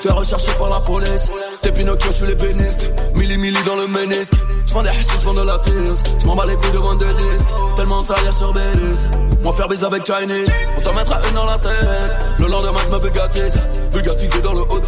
[0.00, 1.28] Tu es recherché par la police.
[1.60, 2.90] T'es Pinocchio, je suis les bénistes.
[3.16, 4.34] Milli, milli dans le ménisque.
[4.66, 6.02] J'vends des hassides, j'vends de la tisse.
[6.22, 7.48] J'm'en bats les couilles de vendre des disques.
[7.76, 9.00] Tellement de salaire sur Belize.
[9.42, 10.48] Moi faire baiser avec Chinese.
[10.78, 11.72] On t'en mettra une dans la tête.
[12.38, 13.60] Le lendemain, j'me bugatise.
[13.92, 14.80] Bugatisé dans le haut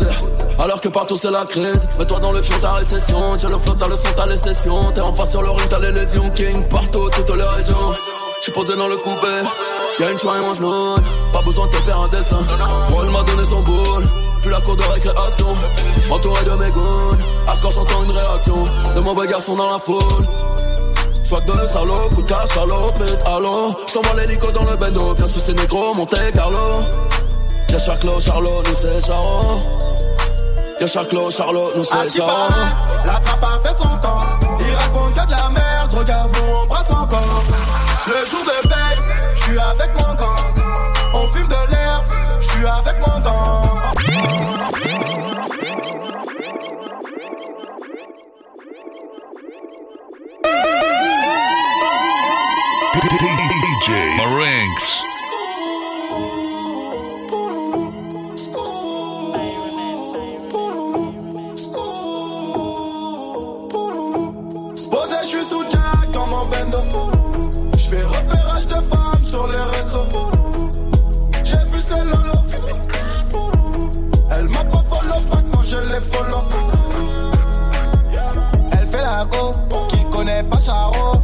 [0.61, 1.89] Alors que partout c'est la crise.
[1.99, 3.37] Mets-toi dans le fion, ta récession.
[3.37, 4.93] J'ai le flot, t'as le son, t'as les sessions.
[4.93, 6.31] T'es en face sur le ring, t'as les lésions.
[6.31, 7.95] King partout, toutes les régions.
[8.41, 9.29] J'suis posé dans le coupé.
[9.99, 11.03] Y'a une choix et mange note.
[11.33, 12.41] Pas besoin de te faire un dessin.
[12.93, 14.05] Roll m'a donné son boule.
[14.43, 15.47] Puis la cour de récréation.
[16.11, 17.19] Entouré de mes goons.
[17.47, 18.65] Hardcore j'entends une réaction.
[18.95, 20.27] De mauvais garçons dans la foule.
[21.25, 25.41] Soit de salaud, coup de cash, salopette, allô J't'envoie l'hélico dans le bendo, viens sous
[25.41, 26.85] ces négros, Monte Carlo
[27.69, 29.59] Y'a Charclo, Charlot, nous c'est Charo
[30.81, 32.31] Y'a Charclo, Charlot, nous c'est Charo
[33.05, 34.21] La trappe a fait son temps.
[34.61, 37.43] Il raconte que de la merde, regarde on brasse encore.
[38.07, 38.86] Le jour de je
[39.47, 40.55] suis avec mon gang.
[41.15, 42.05] On fume de l'herbe,
[42.41, 43.37] je suis avec mon gang.
[53.87, 55.16] DJ.
[80.45, 81.16] pasa hoy?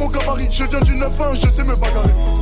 [0.00, 2.39] Mon gabarit, je viens du 9-1, je sais me bagarrer.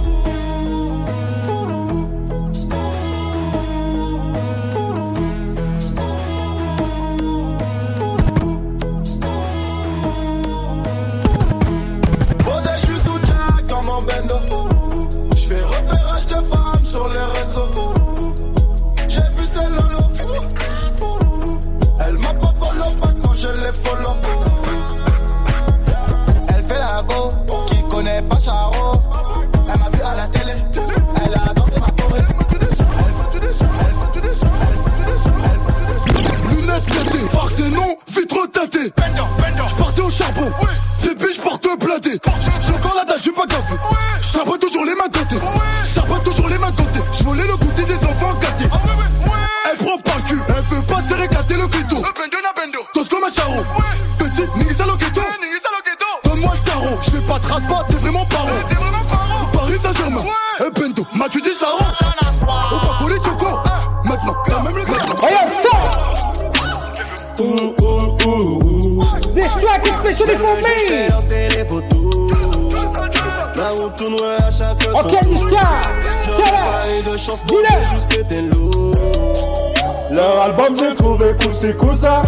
[81.69, 82.23] C'est cousin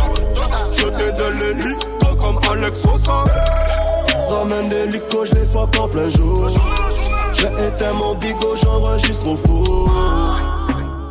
[0.72, 1.76] Je te donne le lit
[2.20, 3.24] comme Alex Sosa
[4.28, 6.48] Ramène des licos, je les fuck en plein jour.
[7.32, 9.90] J'ai éteint mon bigot, j'enregistre au four.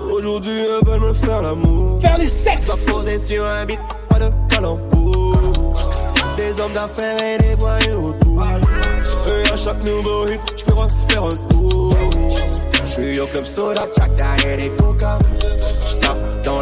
[0.09, 1.99] Aujourd'hui, elles veulent me faire l'amour.
[1.99, 2.65] Faire du sexe.
[2.65, 5.35] Dois poser sur un beat, pas de calembour.
[6.37, 8.43] Des hommes d'affaires et des voyous autour.
[9.27, 11.93] Et à chaque nouveau hit, je peux refaire un tour.
[12.83, 15.17] Je suis au club soda, chaque derrière des coca.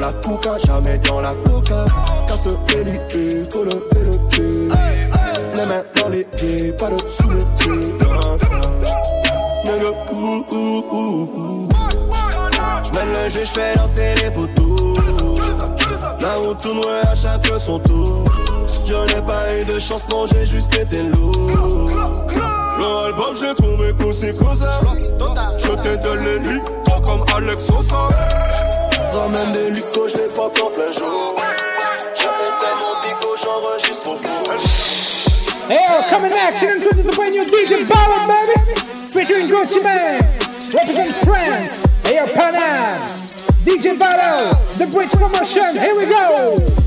[0.07, 1.83] La coca, jamais dans la coca.
[2.27, 3.71] Casse les lits, faut le
[4.29, 4.69] pied.
[5.53, 7.93] Les mains dans les pieds, pas de sous les pieds.
[9.65, 9.91] Nigga.
[12.85, 14.97] J'mène le jeu, j'fais danser les photos.
[16.21, 18.23] La route tourne à chaque son tour.
[18.85, 21.51] Je n'ai pas eu de chance, non, j'ai juste été lourd.
[22.79, 26.61] L'album j'ai trouvé cool c'est Je donne les lits
[27.03, 28.07] comme Alex Sosa
[29.13, 31.35] Ramène des lucos, je les fuck en plein jour.
[32.79, 34.17] Mon bigot, j'enregistre au.
[35.69, 38.79] Hey yo, coming next, and introduce a brand new DJ Ballad, baby!
[39.09, 40.23] Featuring Gucci Man,
[40.73, 41.83] represent France.
[42.05, 43.11] Hey yo, Panam!
[43.65, 46.86] DJ Ballad, the Bridge promotion, here we go!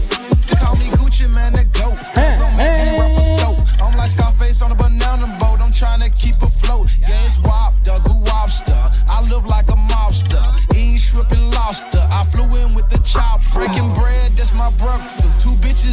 [13.12, 13.40] Chop.
[13.52, 15.40] Breaking bread, that's my breakfast.
[15.40, 15.49] Two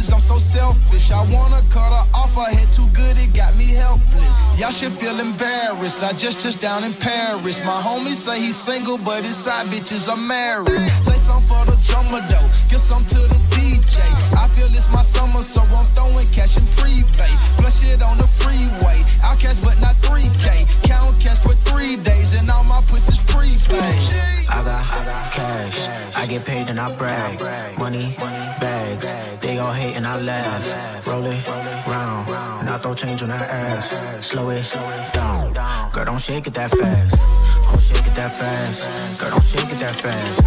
[0.08, 1.10] cause I'm so selfish.
[1.10, 4.46] I wanna cut her off, her head too good, it got me helpless.
[4.58, 7.60] Y'all should feel embarrassed, I just just down in Paris.
[7.64, 10.78] My homies say he's single, but his side bitches are married.
[11.02, 13.98] Say some for the drummer though, get some to the DJ.
[14.36, 17.32] I feel it's my summer, so I'm throwing cash and free bay.
[17.58, 20.48] Flush it on the freeway, I'll catch but not 3K.
[20.84, 23.20] Count cash for three days, and all my pussy's
[23.68, 24.38] prepaid.
[24.50, 27.38] I got, I got cash, I get paid and I brag.
[27.78, 28.14] Money,
[28.60, 31.06] bags, they all hate and I laugh.
[31.06, 32.28] Roll it round,
[32.60, 34.24] and I throw change on that ass.
[34.24, 34.64] Slow it
[35.12, 35.52] down.
[35.92, 37.18] Girl, don't shake it that fast.
[37.64, 39.20] Don't shake it that fast.
[39.20, 40.40] Girl, don't shake it that fast.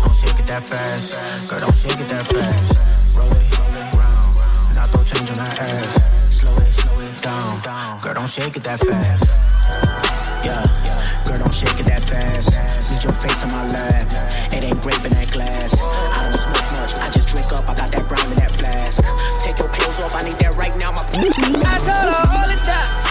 [0.00, 1.12] Don't shake it that fast.
[1.48, 3.16] Girl, don't shake it that fast.
[3.16, 4.36] Roll it round,
[4.68, 6.40] and I throw change on that ass.
[6.40, 7.98] Slow it down.
[8.00, 10.46] Girl, don't shake it that fast.
[10.46, 10.84] Yeah
[11.34, 12.92] girl, don't shake it that fast.
[12.92, 14.06] Need your face on my lap.
[14.52, 15.74] It ain't grape in that glass.
[15.74, 17.68] I don't smoke much, I just drink up.
[17.68, 18.53] I got that brown in that
[19.44, 20.90] Take your clothes off, I need that right now.
[20.90, 23.03] My I told her all the time.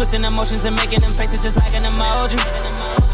[0.00, 2.40] Switching emotions and making them faces just like an emoji.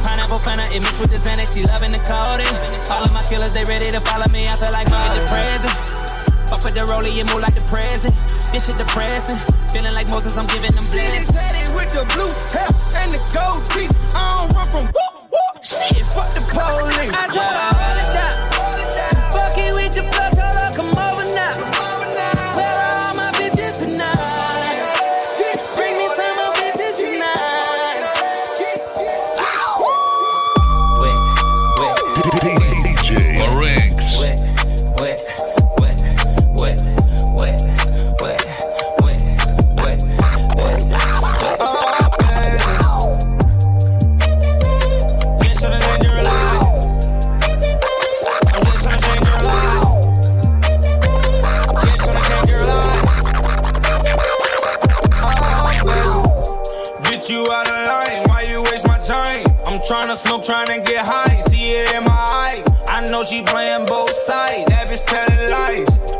[0.06, 2.46] Pineapple planner, it mixed with the Xanax, she loving the coding.
[2.94, 4.46] All of my killers, they ready to follow me.
[4.46, 5.74] I feel like I'm the present.
[6.46, 8.14] Fuck with the rollie, it move like the present.
[8.54, 9.34] This shit depressing.
[9.74, 11.74] Feeling like Moses, I'm giving them blessings.
[11.74, 12.70] with the blue hair
[13.02, 13.90] and the gold teeth.
[14.14, 15.54] I don't run from whoop, whoop.
[15.66, 17.10] Shit, fuck the police.
[17.10, 17.75] I drive.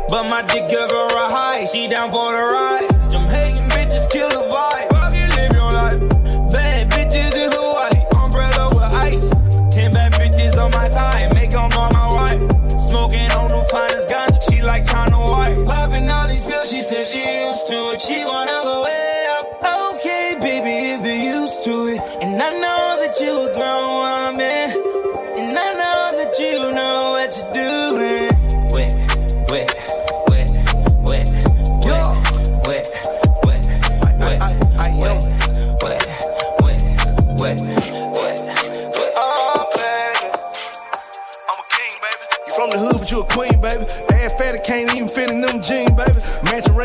[0.09, 0.41] But my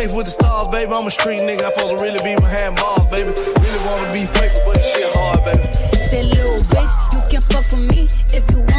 [0.02, 0.92] faith with the stars, baby.
[0.92, 1.64] I'm a street nigga.
[1.64, 3.30] I'm supposed to really be behind bars, baby.
[3.30, 5.62] Really wanna be faithful, but shit hard, baby.
[6.10, 8.71] That little bitch, you can fuck with me if you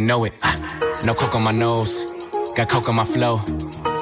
[0.00, 0.32] and know it.
[0.42, 0.56] Ah,
[1.04, 2.10] no coke on my nose,
[2.56, 3.36] got coke on my flow.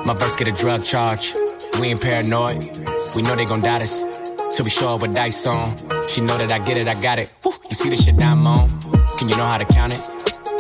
[0.06, 1.34] My verse get a drug charge.
[1.80, 2.62] We ain't paranoid.
[3.16, 4.04] We know they gon' doubt us.
[4.56, 5.66] To be sure with dice on.
[6.08, 7.34] She know that I get it, I got it.
[7.44, 7.52] Woo.
[7.68, 8.68] You see the shit I'm on?
[9.18, 10.00] Can you know how to count it?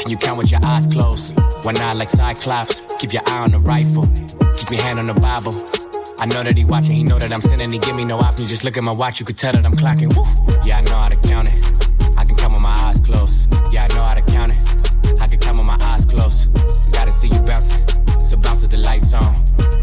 [0.00, 1.38] Can you count with your eyes closed?
[1.64, 2.82] One eye like Cyclops.
[2.98, 4.06] Keep your eye on the rifle.
[4.58, 5.54] Keep your hand on the Bible.
[6.20, 8.48] I know that he watching, he know that I'm sending, he give me no options.
[8.48, 10.10] Just look at my watch, you could tell that I'm clocking.
[10.16, 10.24] Woo.
[10.66, 12.18] Yeah, I know how to count it.
[12.18, 13.46] I can count with my eyes closed.
[13.72, 14.87] Yeah, I know how to count it.
[15.20, 16.52] I can count with my eyes closed.
[16.92, 17.82] Gotta see you bouncing,
[18.20, 19.34] so bounce with the lights on.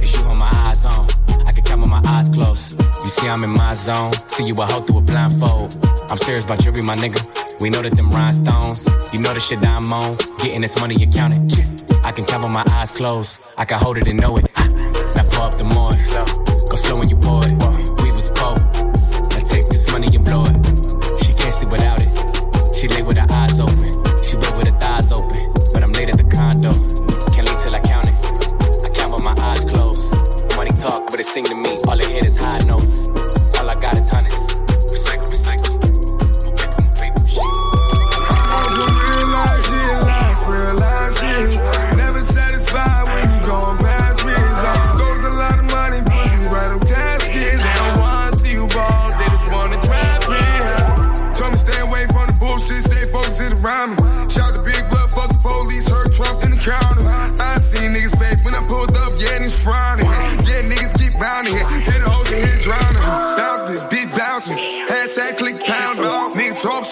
[0.02, 1.06] It's you on my eyes on.
[1.48, 2.80] I can count with my eyes closed.
[2.80, 4.14] You see, I'm in my zone.
[4.14, 5.78] See you a hoe through a blindfold.
[6.10, 7.22] I'm serious about you, be my nigga.
[7.62, 8.86] We know that them rhinestones.
[9.14, 10.14] You know the shit that I'm on.
[10.38, 11.76] Getting this money, you count it.
[12.04, 13.40] I can count with my eyes closed.
[13.58, 14.46] I can hold it and know it.
[15.16, 15.90] Now pour up the more.
[16.70, 17.54] Go slow when you pour it.
[18.04, 18.54] We was poor.
[18.54, 20.58] Now take this money and blow it.
[21.24, 22.12] She can't sleep without it.
[22.76, 23.88] She lay with her eyes open.
[24.22, 25.05] She wait with her thighs
[31.12, 31.70] but it sing to me.
[31.88, 33.35] All it hit is high notes.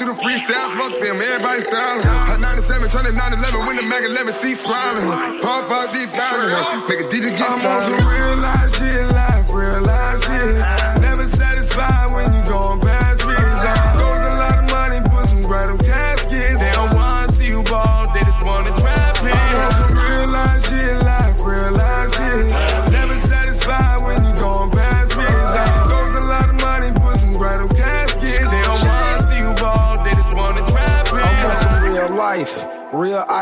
[0.03, 2.03] Shit a freestyle, fuck them, everybody styling.
[2.03, 5.39] Hot 97, turning 911 when the Mac 11 see smiling.
[5.39, 8.67] Pop out deep down, make a DJ get I'm on some real life,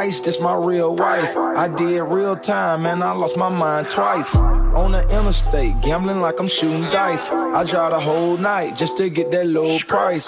[0.02, 1.38] ice, this my real wife.
[1.38, 3.04] I did real time, man.
[3.04, 4.36] I lost my mind twice.
[4.36, 7.30] On the interstate, gambling like I'm shooting dice.
[7.30, 10.28] I drive the whole night just to get that low price.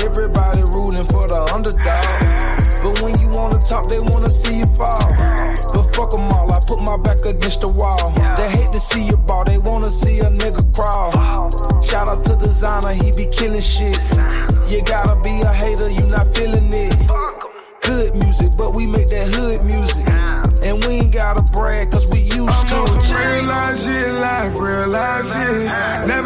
[0.00, 2.46] Everybody rooting for the underdog.
[2.82, 5.08] But when you wanna talk, they wanna see you fall.
[5.74, 8.12] But fuck them all, I put my back against the wall.
[8.36, 11.12] They hate to see you ball, they wanna see a nigga crawl.
[11.82, 14.00] Shout out to designer, he be killing shit.
[14.72, 16.65] You gotta be a hater, you not feeling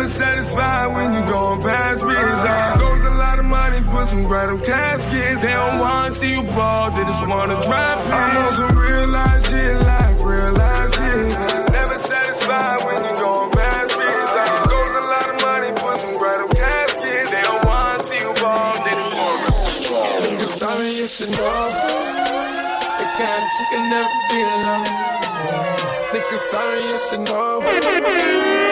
[0.00, 2.16] Never satisfied when you going past me.
[2.80, 5.42] Goes a lot of money, put some bright on caskets.
[5.44, 8.16] They don't wanna see you ball, they just wanna drop me.
[8.16, 11.36] I'm on some real life shit, life, real life shit.
[11.76, 14.08] Never satisfied when you going past me.
[14.72, 17.28] Goes a lot of money, put some bright on caskets.
[17.28, 19.52] They don't wanna see you ball, they just wanna.
[20.24, 21.76] Nigga, sorry, you should know.
[22.96, 24.88] The kind of chicken never be alone.
[26.08, 28.69] Nigga, sorry, you should know.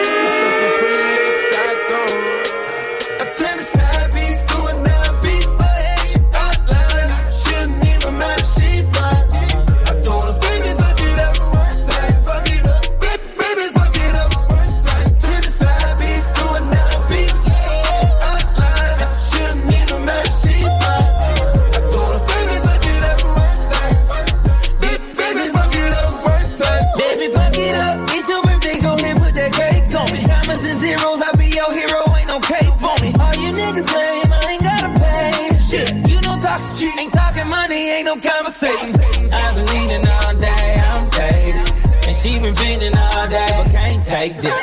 [42.39, 44.53] She been feeling all day, but can't take this.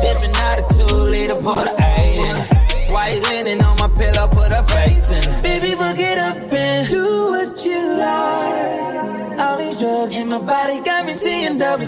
[0.00, 2.90] Sipping out a two liter, put a eight in it.
[2.90, 5.42] White linen on my pillow, put her face in it.
[5.42, 9.40] Baby, we'll get up and do what you like.
[9.40, 11.86] All these drugs in my body got me seeing double.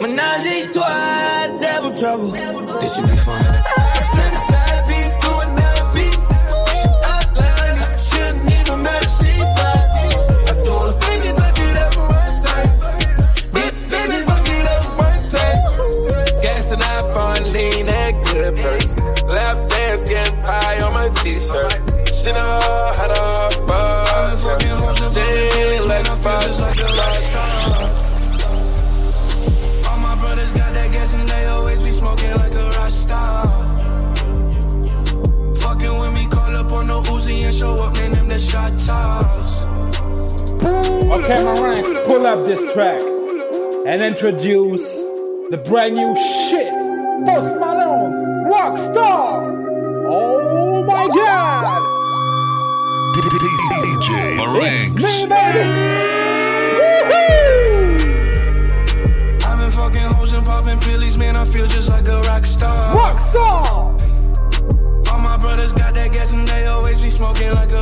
[0.00, 2.30] Menage a trois, double trouble.
[2.80, 3.97] This should be fun.
[42.28, 43.00] Up this track
[43.86, 44.86] and introduce
[45.48, 46.68] the brand new shit.
[47.24, 50.04] Post Malone, Rockstar.
[50.06, 51.80] Oh my god!
[53.80, 54.94] DJ Marinx.
[54.96, 55.64] Me, baby!
[59.42, 61.34] I've been fucking hoes and popping pillies, man.
[61.34, 62.94] I feel just like a rock star.
[62.94, 63.96] Rockstar!
[65.08, 67.77] All my brothers got that gas and they always be smoking like a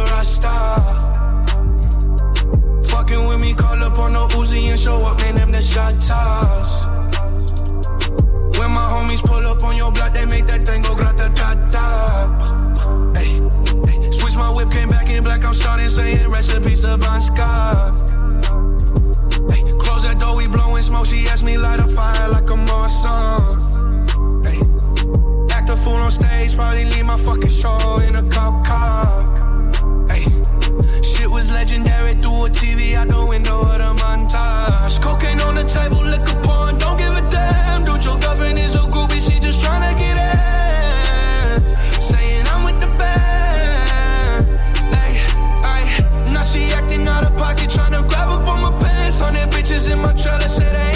[4.77, 5.35] show up, man.
[5.35, 6.87] Them the shot toss.
[8.59, 11.55] When my homies pull up on your block, they make that thing go grata ta
[11.71, 13.13] ta.
[14.11, 15.45] Switch my whip, came back in black.
[15.45, 17.93] I'm starting saying recipes to Bon Scott.
[19.81, 21.07] Close that door, we blowing smoke.
[21.07, 22.57] She asked me light a fire like a.
[24.45, 24.61] Hey,
[25.55, 29.36] act a fool on stage, probably leave my fucking show in a cop car.
[31.27, 35.03] Shit was legendary through a TV out the window of the montage.
[35.03, 37.85] Cocaine on the table, liquor porn, don't give a damn.
[37.85, 42.01] Dude, your girlfriend is a groupie, she just tryna get in.
[42.01, 44.47] Saying I'm with the band.
[44.95, 45.27] Hey,
[45.65, 49.21] ay, now she acting out of pocket, tryna grab up on my pants.
[49.21, 50.96] On their bitches in my trailer, say they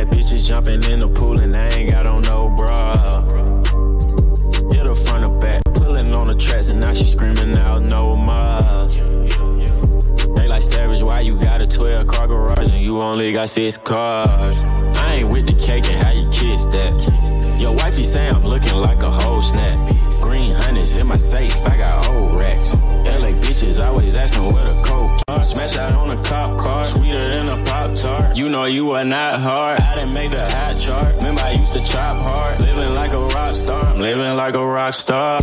[0.00, 3.20] Bad bitches, jumping in the pool, and I ain't got on no bra.
[4.72, 8.16] Hit her front or back, pulling on the tracks, and now she screaming out no
[8.16, 8.88] more.
[10.36, 13.76] They like savage, why you got a 12 car garage and you only got six
[13.76, 14.64] cars?
[14.96, 17.58] I ain't with the cake and how you kiss that.
[17.60, 19.76] Your wifey say I'm looking like a whole snap.
[20.22, 22.72] Green hundreds in my safe, I got old racks.
[22.72, 25.29] LA bitches always asking where the coke.
[25.50, 25.68] Are.
[25.68, 28.36] Smash out on a cop car, sweeter than a pop tart.
[28.36, 29.80] You know you are not hard.
[29.80, 31.14] I didn't make the hot chart.
[31.16, 33.84] Remember I used to chop hard, living like a rock star.
[33.84, 35.40] I'm living like a rock star.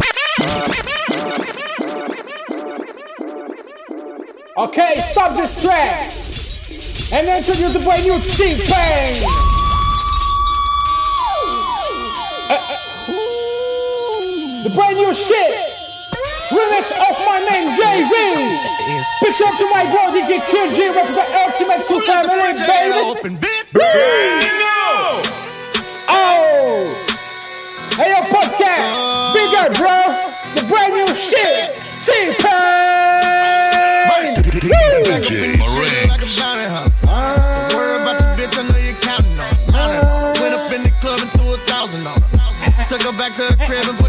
[4.58, 6.10] Okay, stop this track
[7.14, 9.24] and introduce the brand new T-Pain.
[12.50, 12.78] Uh, uh,
[14.64, 15.74] the brand new shit.
[16.50, 18.12] Remix of Charlemagne, Jay Z.
[19.38, 23.00] To my bro DJ QG, represent Ultimate two Family, baby.
[23.06, 23.70] Open bitch.
[26.10, 26.88] Oh,
[27.98, 29.98] hey yo, podcast, bigger bro,
[30.56, 32.08] the brand new shit, T
[32.42, 32.88] Pain.
[42.88, 44.07] Took her back to the crib and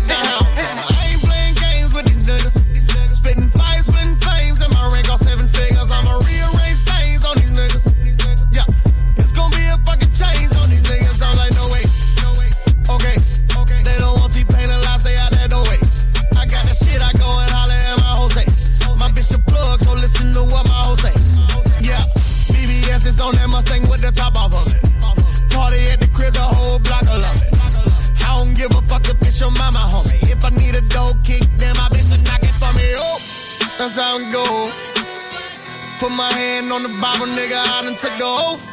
[36.09, 38.64] Put my hand on the Bible, nigga, I done took the oath.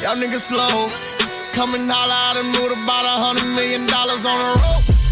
[0.00, 0.86] Y'all niggas slow.
[1.52, 5.03] Come and holla, I done moved about a hundred million dollars on a rope.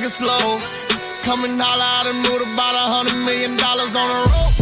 [0.00, 0.58] Y'all niggas slow.
[1.22, 2.22] Come and holla, I done
[2.54, 4.59] about a hundred million dollars on a rope.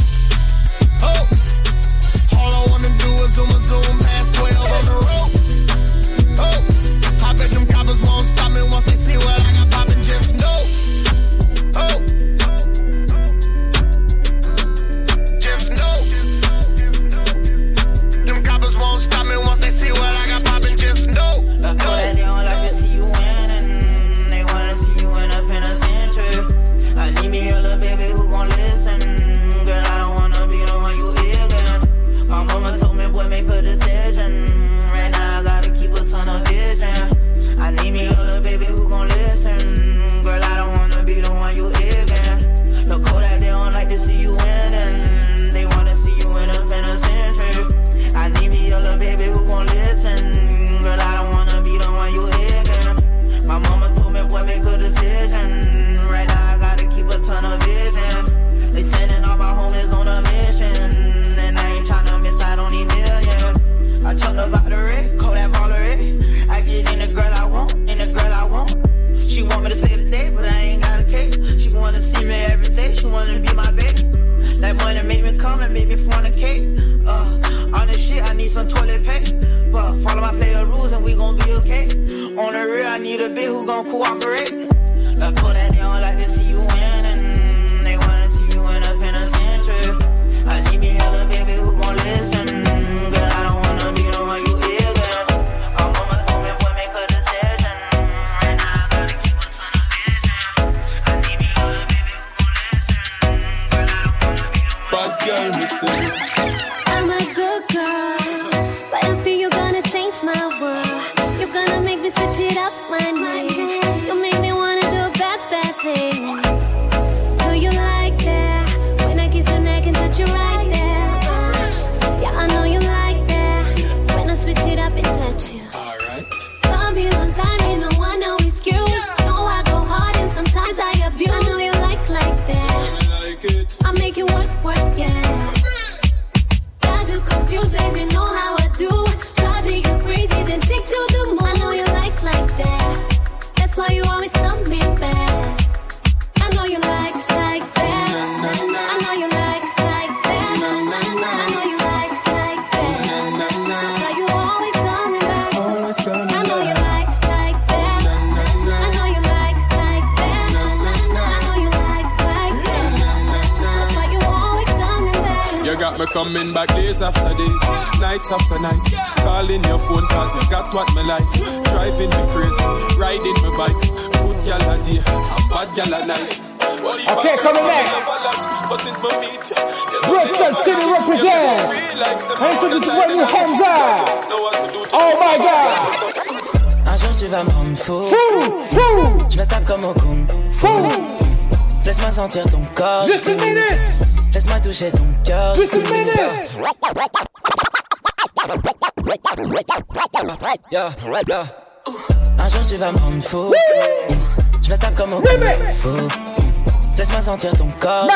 [207.28, 208.08] Sentir ton corps.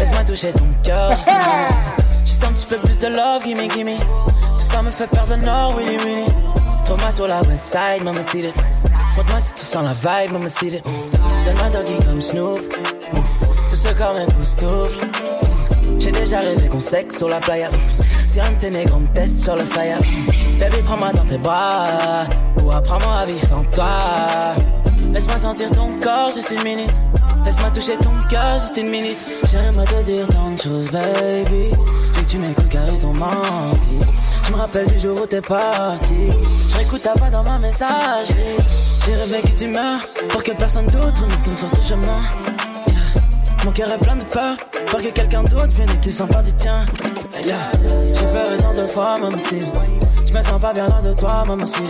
[0.00, 1.10] Laisse-moi toucher ton cœur.
[2.24, 3.96] Juste un petit peu plus de love, gimme, gimme.
[4.56, 6.26] Tout ça me fait perdre le nord, Willy, Willy.
[6.84, 8.52] Trouve-moi sur la west side, maman city.
[9.16, 10.82] Montre-moi si tu sens la vibe, maman city.
[11.44, 12.60] Donne-moi doggy comme Snoop.
[13.70, 15.06] Tout ce corps m'époustoufle.
[16.00, 17.70] J'ai déjà rêvé qu'on sexe sur la playa.
[18.26, 19.98] Si un de ces négros me teste sur le fire.
[20.58, 21.86] Baby, prends-moi dans tes bras.
[22.64, 23.86] Ou apprends-moi à vivre sans toi.
[25.12, 26.94] Laisse-moi sentir ton corps juste une minute.
[27.44, 29.26] Laisse-moi toucher ton cœur juste une minute.
[29.50, 31.72] J'aimerais te dire tant de choses, baby.
[32.20, 33.98] Et tu m'écoutes car ils t'ont menti.
[34.46, 36.30] Je me rappelle du jour où t'es parti.
[36.70, 38.56] Je réécoute ta voix dans ma messagerie.
[39.04, 42.20] J'ai rêvé que tu meurs pour que personne d'autre ne tombe sur ton chemin.
[43.64, 46.42] Mon cœur est plein de peur pour que quelqu'un d'autre vienne et qu'il s'en pas
[46.42, 46.84] du tien.
[47.42, 49.60] J'ai pleuré tant de fois, même si
[50.26, 51.82] je me sens pas bien loin de toi, même si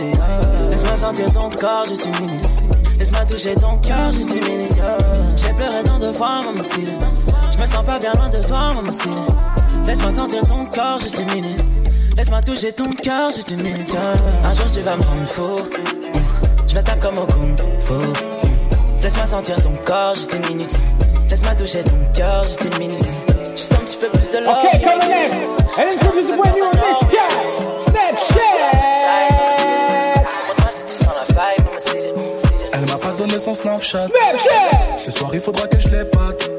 [0.69, 2.82] Laisse-moi sentir ton corps juste une minute.
[3.03, 4.77] Laisse-moi toucher ton cœur juste une minute.
[4.77, 4.97] yeah.
[5.35, 8.73] J'ai pleuré tant de fois, même si je me sens pas bien loin de toi,
[8.75, 9.09] même si
[9.85, 11.81] Laisse-moi sentir ton corps juste une minute.
[12.15, 13.93] Laisse-moi toucher ton cœur juste une minute.
[14.45, 15.59] Un jour tu vas me rendre fou.
[16.65, 17.93] Je me tape comme au kung fu.
[19.01, 20.77] Laisse-moi sentir ton corps juste une minute.
[21.29, 23.05] Laisse-moi toucher ton cœur juste une minute.
[23.51, 24.59] Juste un petit peu plus de love.
[24.63, 25.43] Okay.
[25.75, 27.62] And
[33.39, 34.07] Son Snapchat.
[34.97, 36.49] Ce soir, il faudra que je l'épate.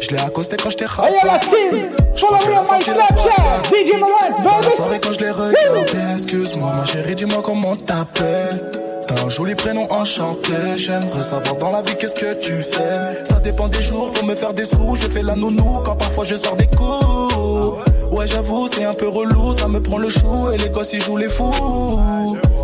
[0.00, 0.90] Je l'ai accosté quand je t'ai yo,
[1.24, 1.50] la rappelé.
[1.70, 1.88] team.
[2.22, 3.62] On my Snapchat.
[3.70, 3.98] DJ
[4.42, 8.60] Dans la soirée quand je l'ai regardé, excuse-moi ma chérie, dis-moi comment t'appelles.
[9.06, 13.24] T'as un joli prénom enchanté, j'aimerais savoir dans la vie qu'est-ce que tu fais?
[13.28, 16.24] Ça dépend des jours pour me faire des sous, je fais la nounou quand parfois
[16.24, 17.82] je sors des coups.
[18.10, 21.02] Ouais j'avoue c'est un peu relou, ça me prend le chou et les gosses ils
[21.02, 21.98] jouent les fous.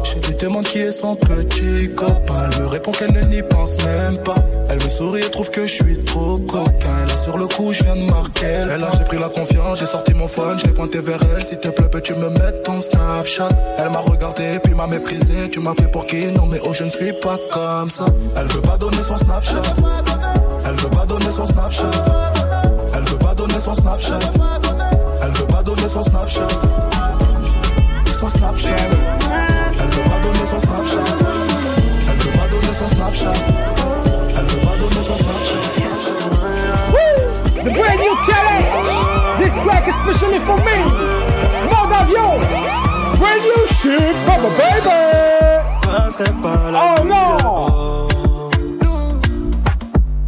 [0.05, 4.19] Je lui demande qui est son petit copain, elle me répond qu'elle n'y pense même
[4.19, 4.37] pas.
[4.71, 7.05] Elle me sourit et trouve que je suis trop coquin.
[7.05, 8.65] Et là sur le coup je viens de marquer.
[8.75, 11.45] Et là j'ai pris la confiance, j'ai sorti mon phone, je l'ai pointé vers elle.
[11.45, 13.49] S'il te plaît peux-tu me mettre ton Snapchat?
[13.79, 15.51] Elle m'a regardé puis m'a méprisé.
[15.51, 16.33] Tu m'as pris pour qui?
[16.33, 18.07] Non mais oh je ne suis pas comme ça.
[18.37, 19.63] Elle veut pas donner son Snapchat.
[20.65, 21.91] Elle veut pas donner son Snapchat.
[22.95, 24.19] Elle veut pas donner son Snapchat.
[25.23, 26.49] Elle veut pas donner son Snapchat.
[28.13, 29.28] Son Snapchat.
[33.13, 33.55] Snapchat.
[34.29, 35.57] Elle veut pas donner son Snapchat.
[37.65, 38.61] The brand new Kelly.
[39.39, 40.77] This track is especially for me.
[41.71, 42.39] Mode avion.
[43.19, 44.91] Brand new shit, mama baby.
[46.75, 47.39] Oh non.
[47.39, 48.51] dehors.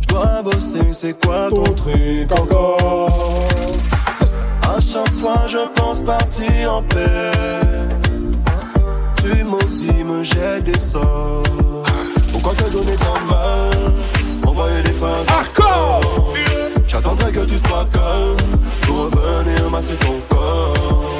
[0.01, 3.45] Je dois bosser, c'est quoi ton truc encore?
[4.63, 7.33] À chaque fois je pense partir en paix.
[9.17, 11.70] Tu maudis, me jette des sorts.
[12.43, 13.71] Pourquoi te donner tant de mal
[14.47, 16.01] Envoyer des phrases hardcore.
[16.87, 18.37] J'attendrai que tu sois calme
[18.83, 21.13] pour revenir masser ton corps.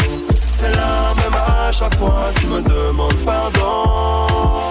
[0.51, 4.71] C'est la même à chaque fois, tu me demandes pardon.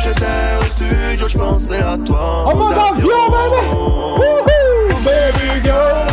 [0.00, 0.24] J'étais
[0.60, 2.44] au studio, je pensais à toi.
[2.46, 3.66] En mode avion, baby.
[3.72, 6.09] Woohoo, baby girl.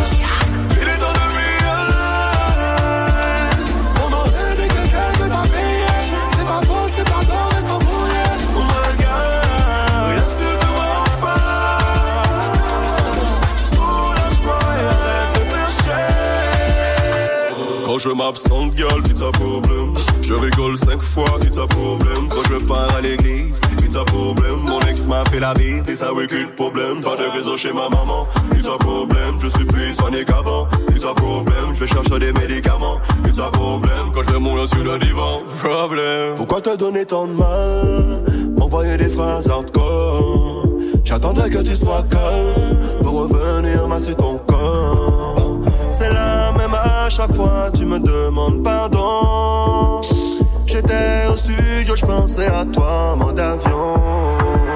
[18.08, 19.92] Je m'absente, gueule, pizza problème.
[20.22, 22.28] Je rigole cinq fois, pizza problème.
[22.30, 24.60] Quand je pars à l'église, pizza problème.
[24.66, 27.02] Mon ex m'a fait la bise, et ça aucun problème.
[27.02, 29.34] Pas de réseau chez ma maman, pizza problème.
[29.40, 31.74] Je suis plus soigné qu'avant, pizza problème.
[31.74, 34.06] Je vais chercher des médicaments, pizza problème.
[34.14, 36.34] Quand je mourir sur le divan, problème.
[36.36, 38.24] Pourquoi te donner tant de mal?
[38.56, 40.66] M'envoyer des phrases hardcore.
[41.04, 45.58] J'attendais que tu sois calme pour revenir masser ton corps.
[45.90, 46.47] C'est même
[47.08, 50.02] à chaque fois, tu me demandes pardon.
[50.66, 54.67] J'étais au studio, je pensais à toi, mon d'avion.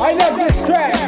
[0.00, 1.07] I love this track.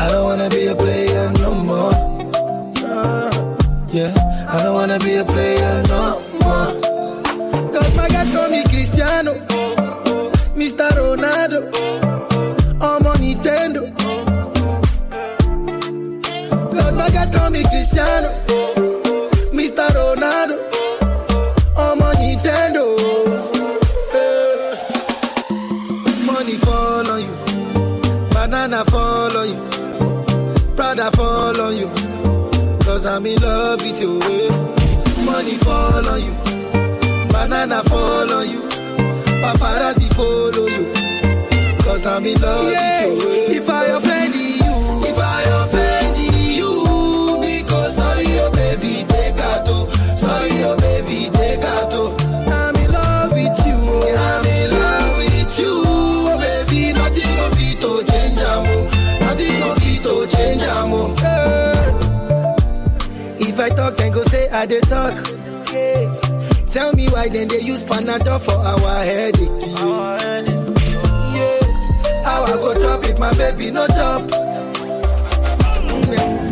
[0.00, 1.92] I don't wanna be a player no more.
[3.92, 4.12] Yeah,
[4.48, 6.72] I don't wanna be a player no more.
[7.96, 9.34] My guys call me Cristiano,
[10.56, 10.88] Mr.
[10.96, 11.60] Ronaldo,
[31.00, 31.88] Prada fall on you.
[32.84, 34.20] Cause I'm in love with you.
[34.20, 35.24] eh.
[35.24, 36.34] Money fall on you,
[37.32, 38.60] banana fall on you,
[39.42, 40.92] paparazzi follow you.
[41.84, 43.30] Cause I'm in love with you.
[43.30, 43.56] eh.
[43.56, 43.86] If I
[64.60, 65.16] I they talk.
[65.70, 66.04] Hey,
[66.70, 69.48] tell me why then they use Panadol for our headache.
[71.32, 71.60] Yeah,
[72.24, 74.20] how I go top if my baby no top.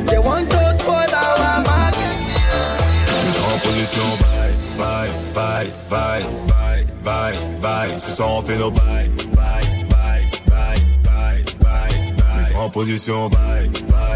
[0.09, 2.17] They want to spoil our market.
[3.45, 4.09] En position,
[4.79, 7.99] bye, bye, bye, bye, bye, bye.
[7.99, 12.57] Ce soir on fait nos bye, bye, bye, bye, bye, bye.
[12.57, 14.08] En position, bye, bye.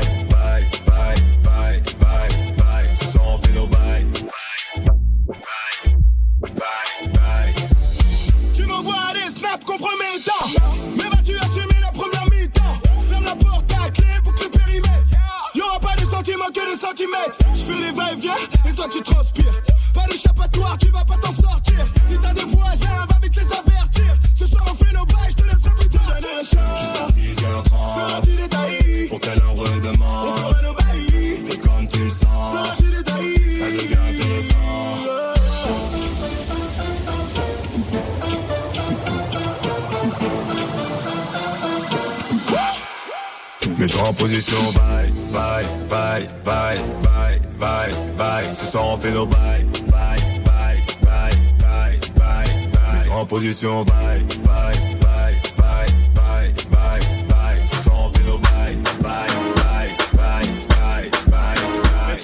[44.12, 44.56] en position.
[44.74, 48.54] Bye, bye, bye, bye, bye, bye, bye.
[48.54, 53.10] Ce soir on fait nos bye, bye, bye, bye, bye, bye, bye.
[53.14, 53.84] En position.
[53.84, 57.66] Bye, bye, bye, bye, bye, bye, bye.
[57.66, 62.20] Ce soir on fait nos bye, bye, bye, bye, bye, bye,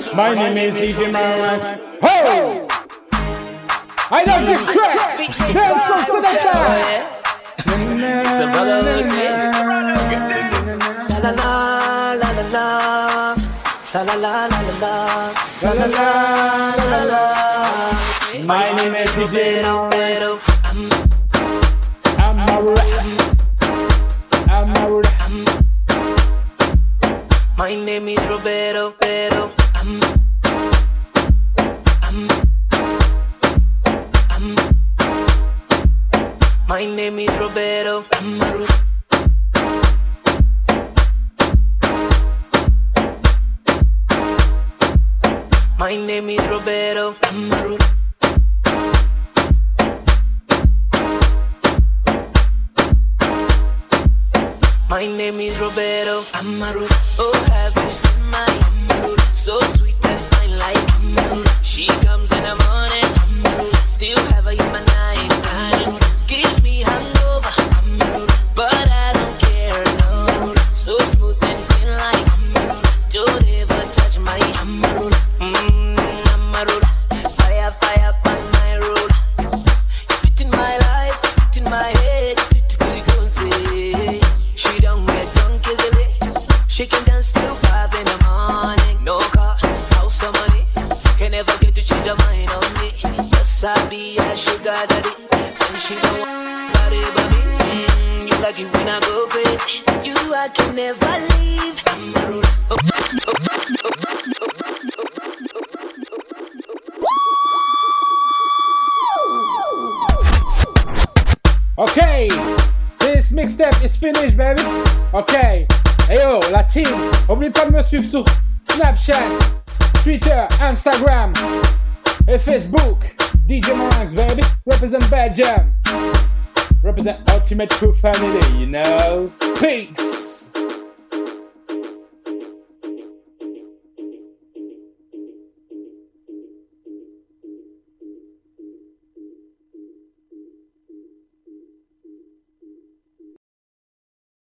[0.00, 0.16] bye.
[0.16, 1.80] My name is DJ Marat.
[2.02, 2.66] Ho!
[4.10, 5.18] I love this track.
[5.52, 7.12] Dance of selector.
[7.64, 9.51] It's a brother little
[11.22, 12.66] la la la la la
[13.94, 14.94] La la la la la
[15.62, 16.06] la la la
[16.78, 17.22] la la la
[18.44, 20.30] My name is Roberto Pero
[20.64, 20.80] I'm
[22.18, 22.50] I'm a
[24.50, 24.90] I'm a
[27.56, 29.01] My name is Roberto
[56.42, 56.84] Amaro.
[57.20, 57.31] Oh.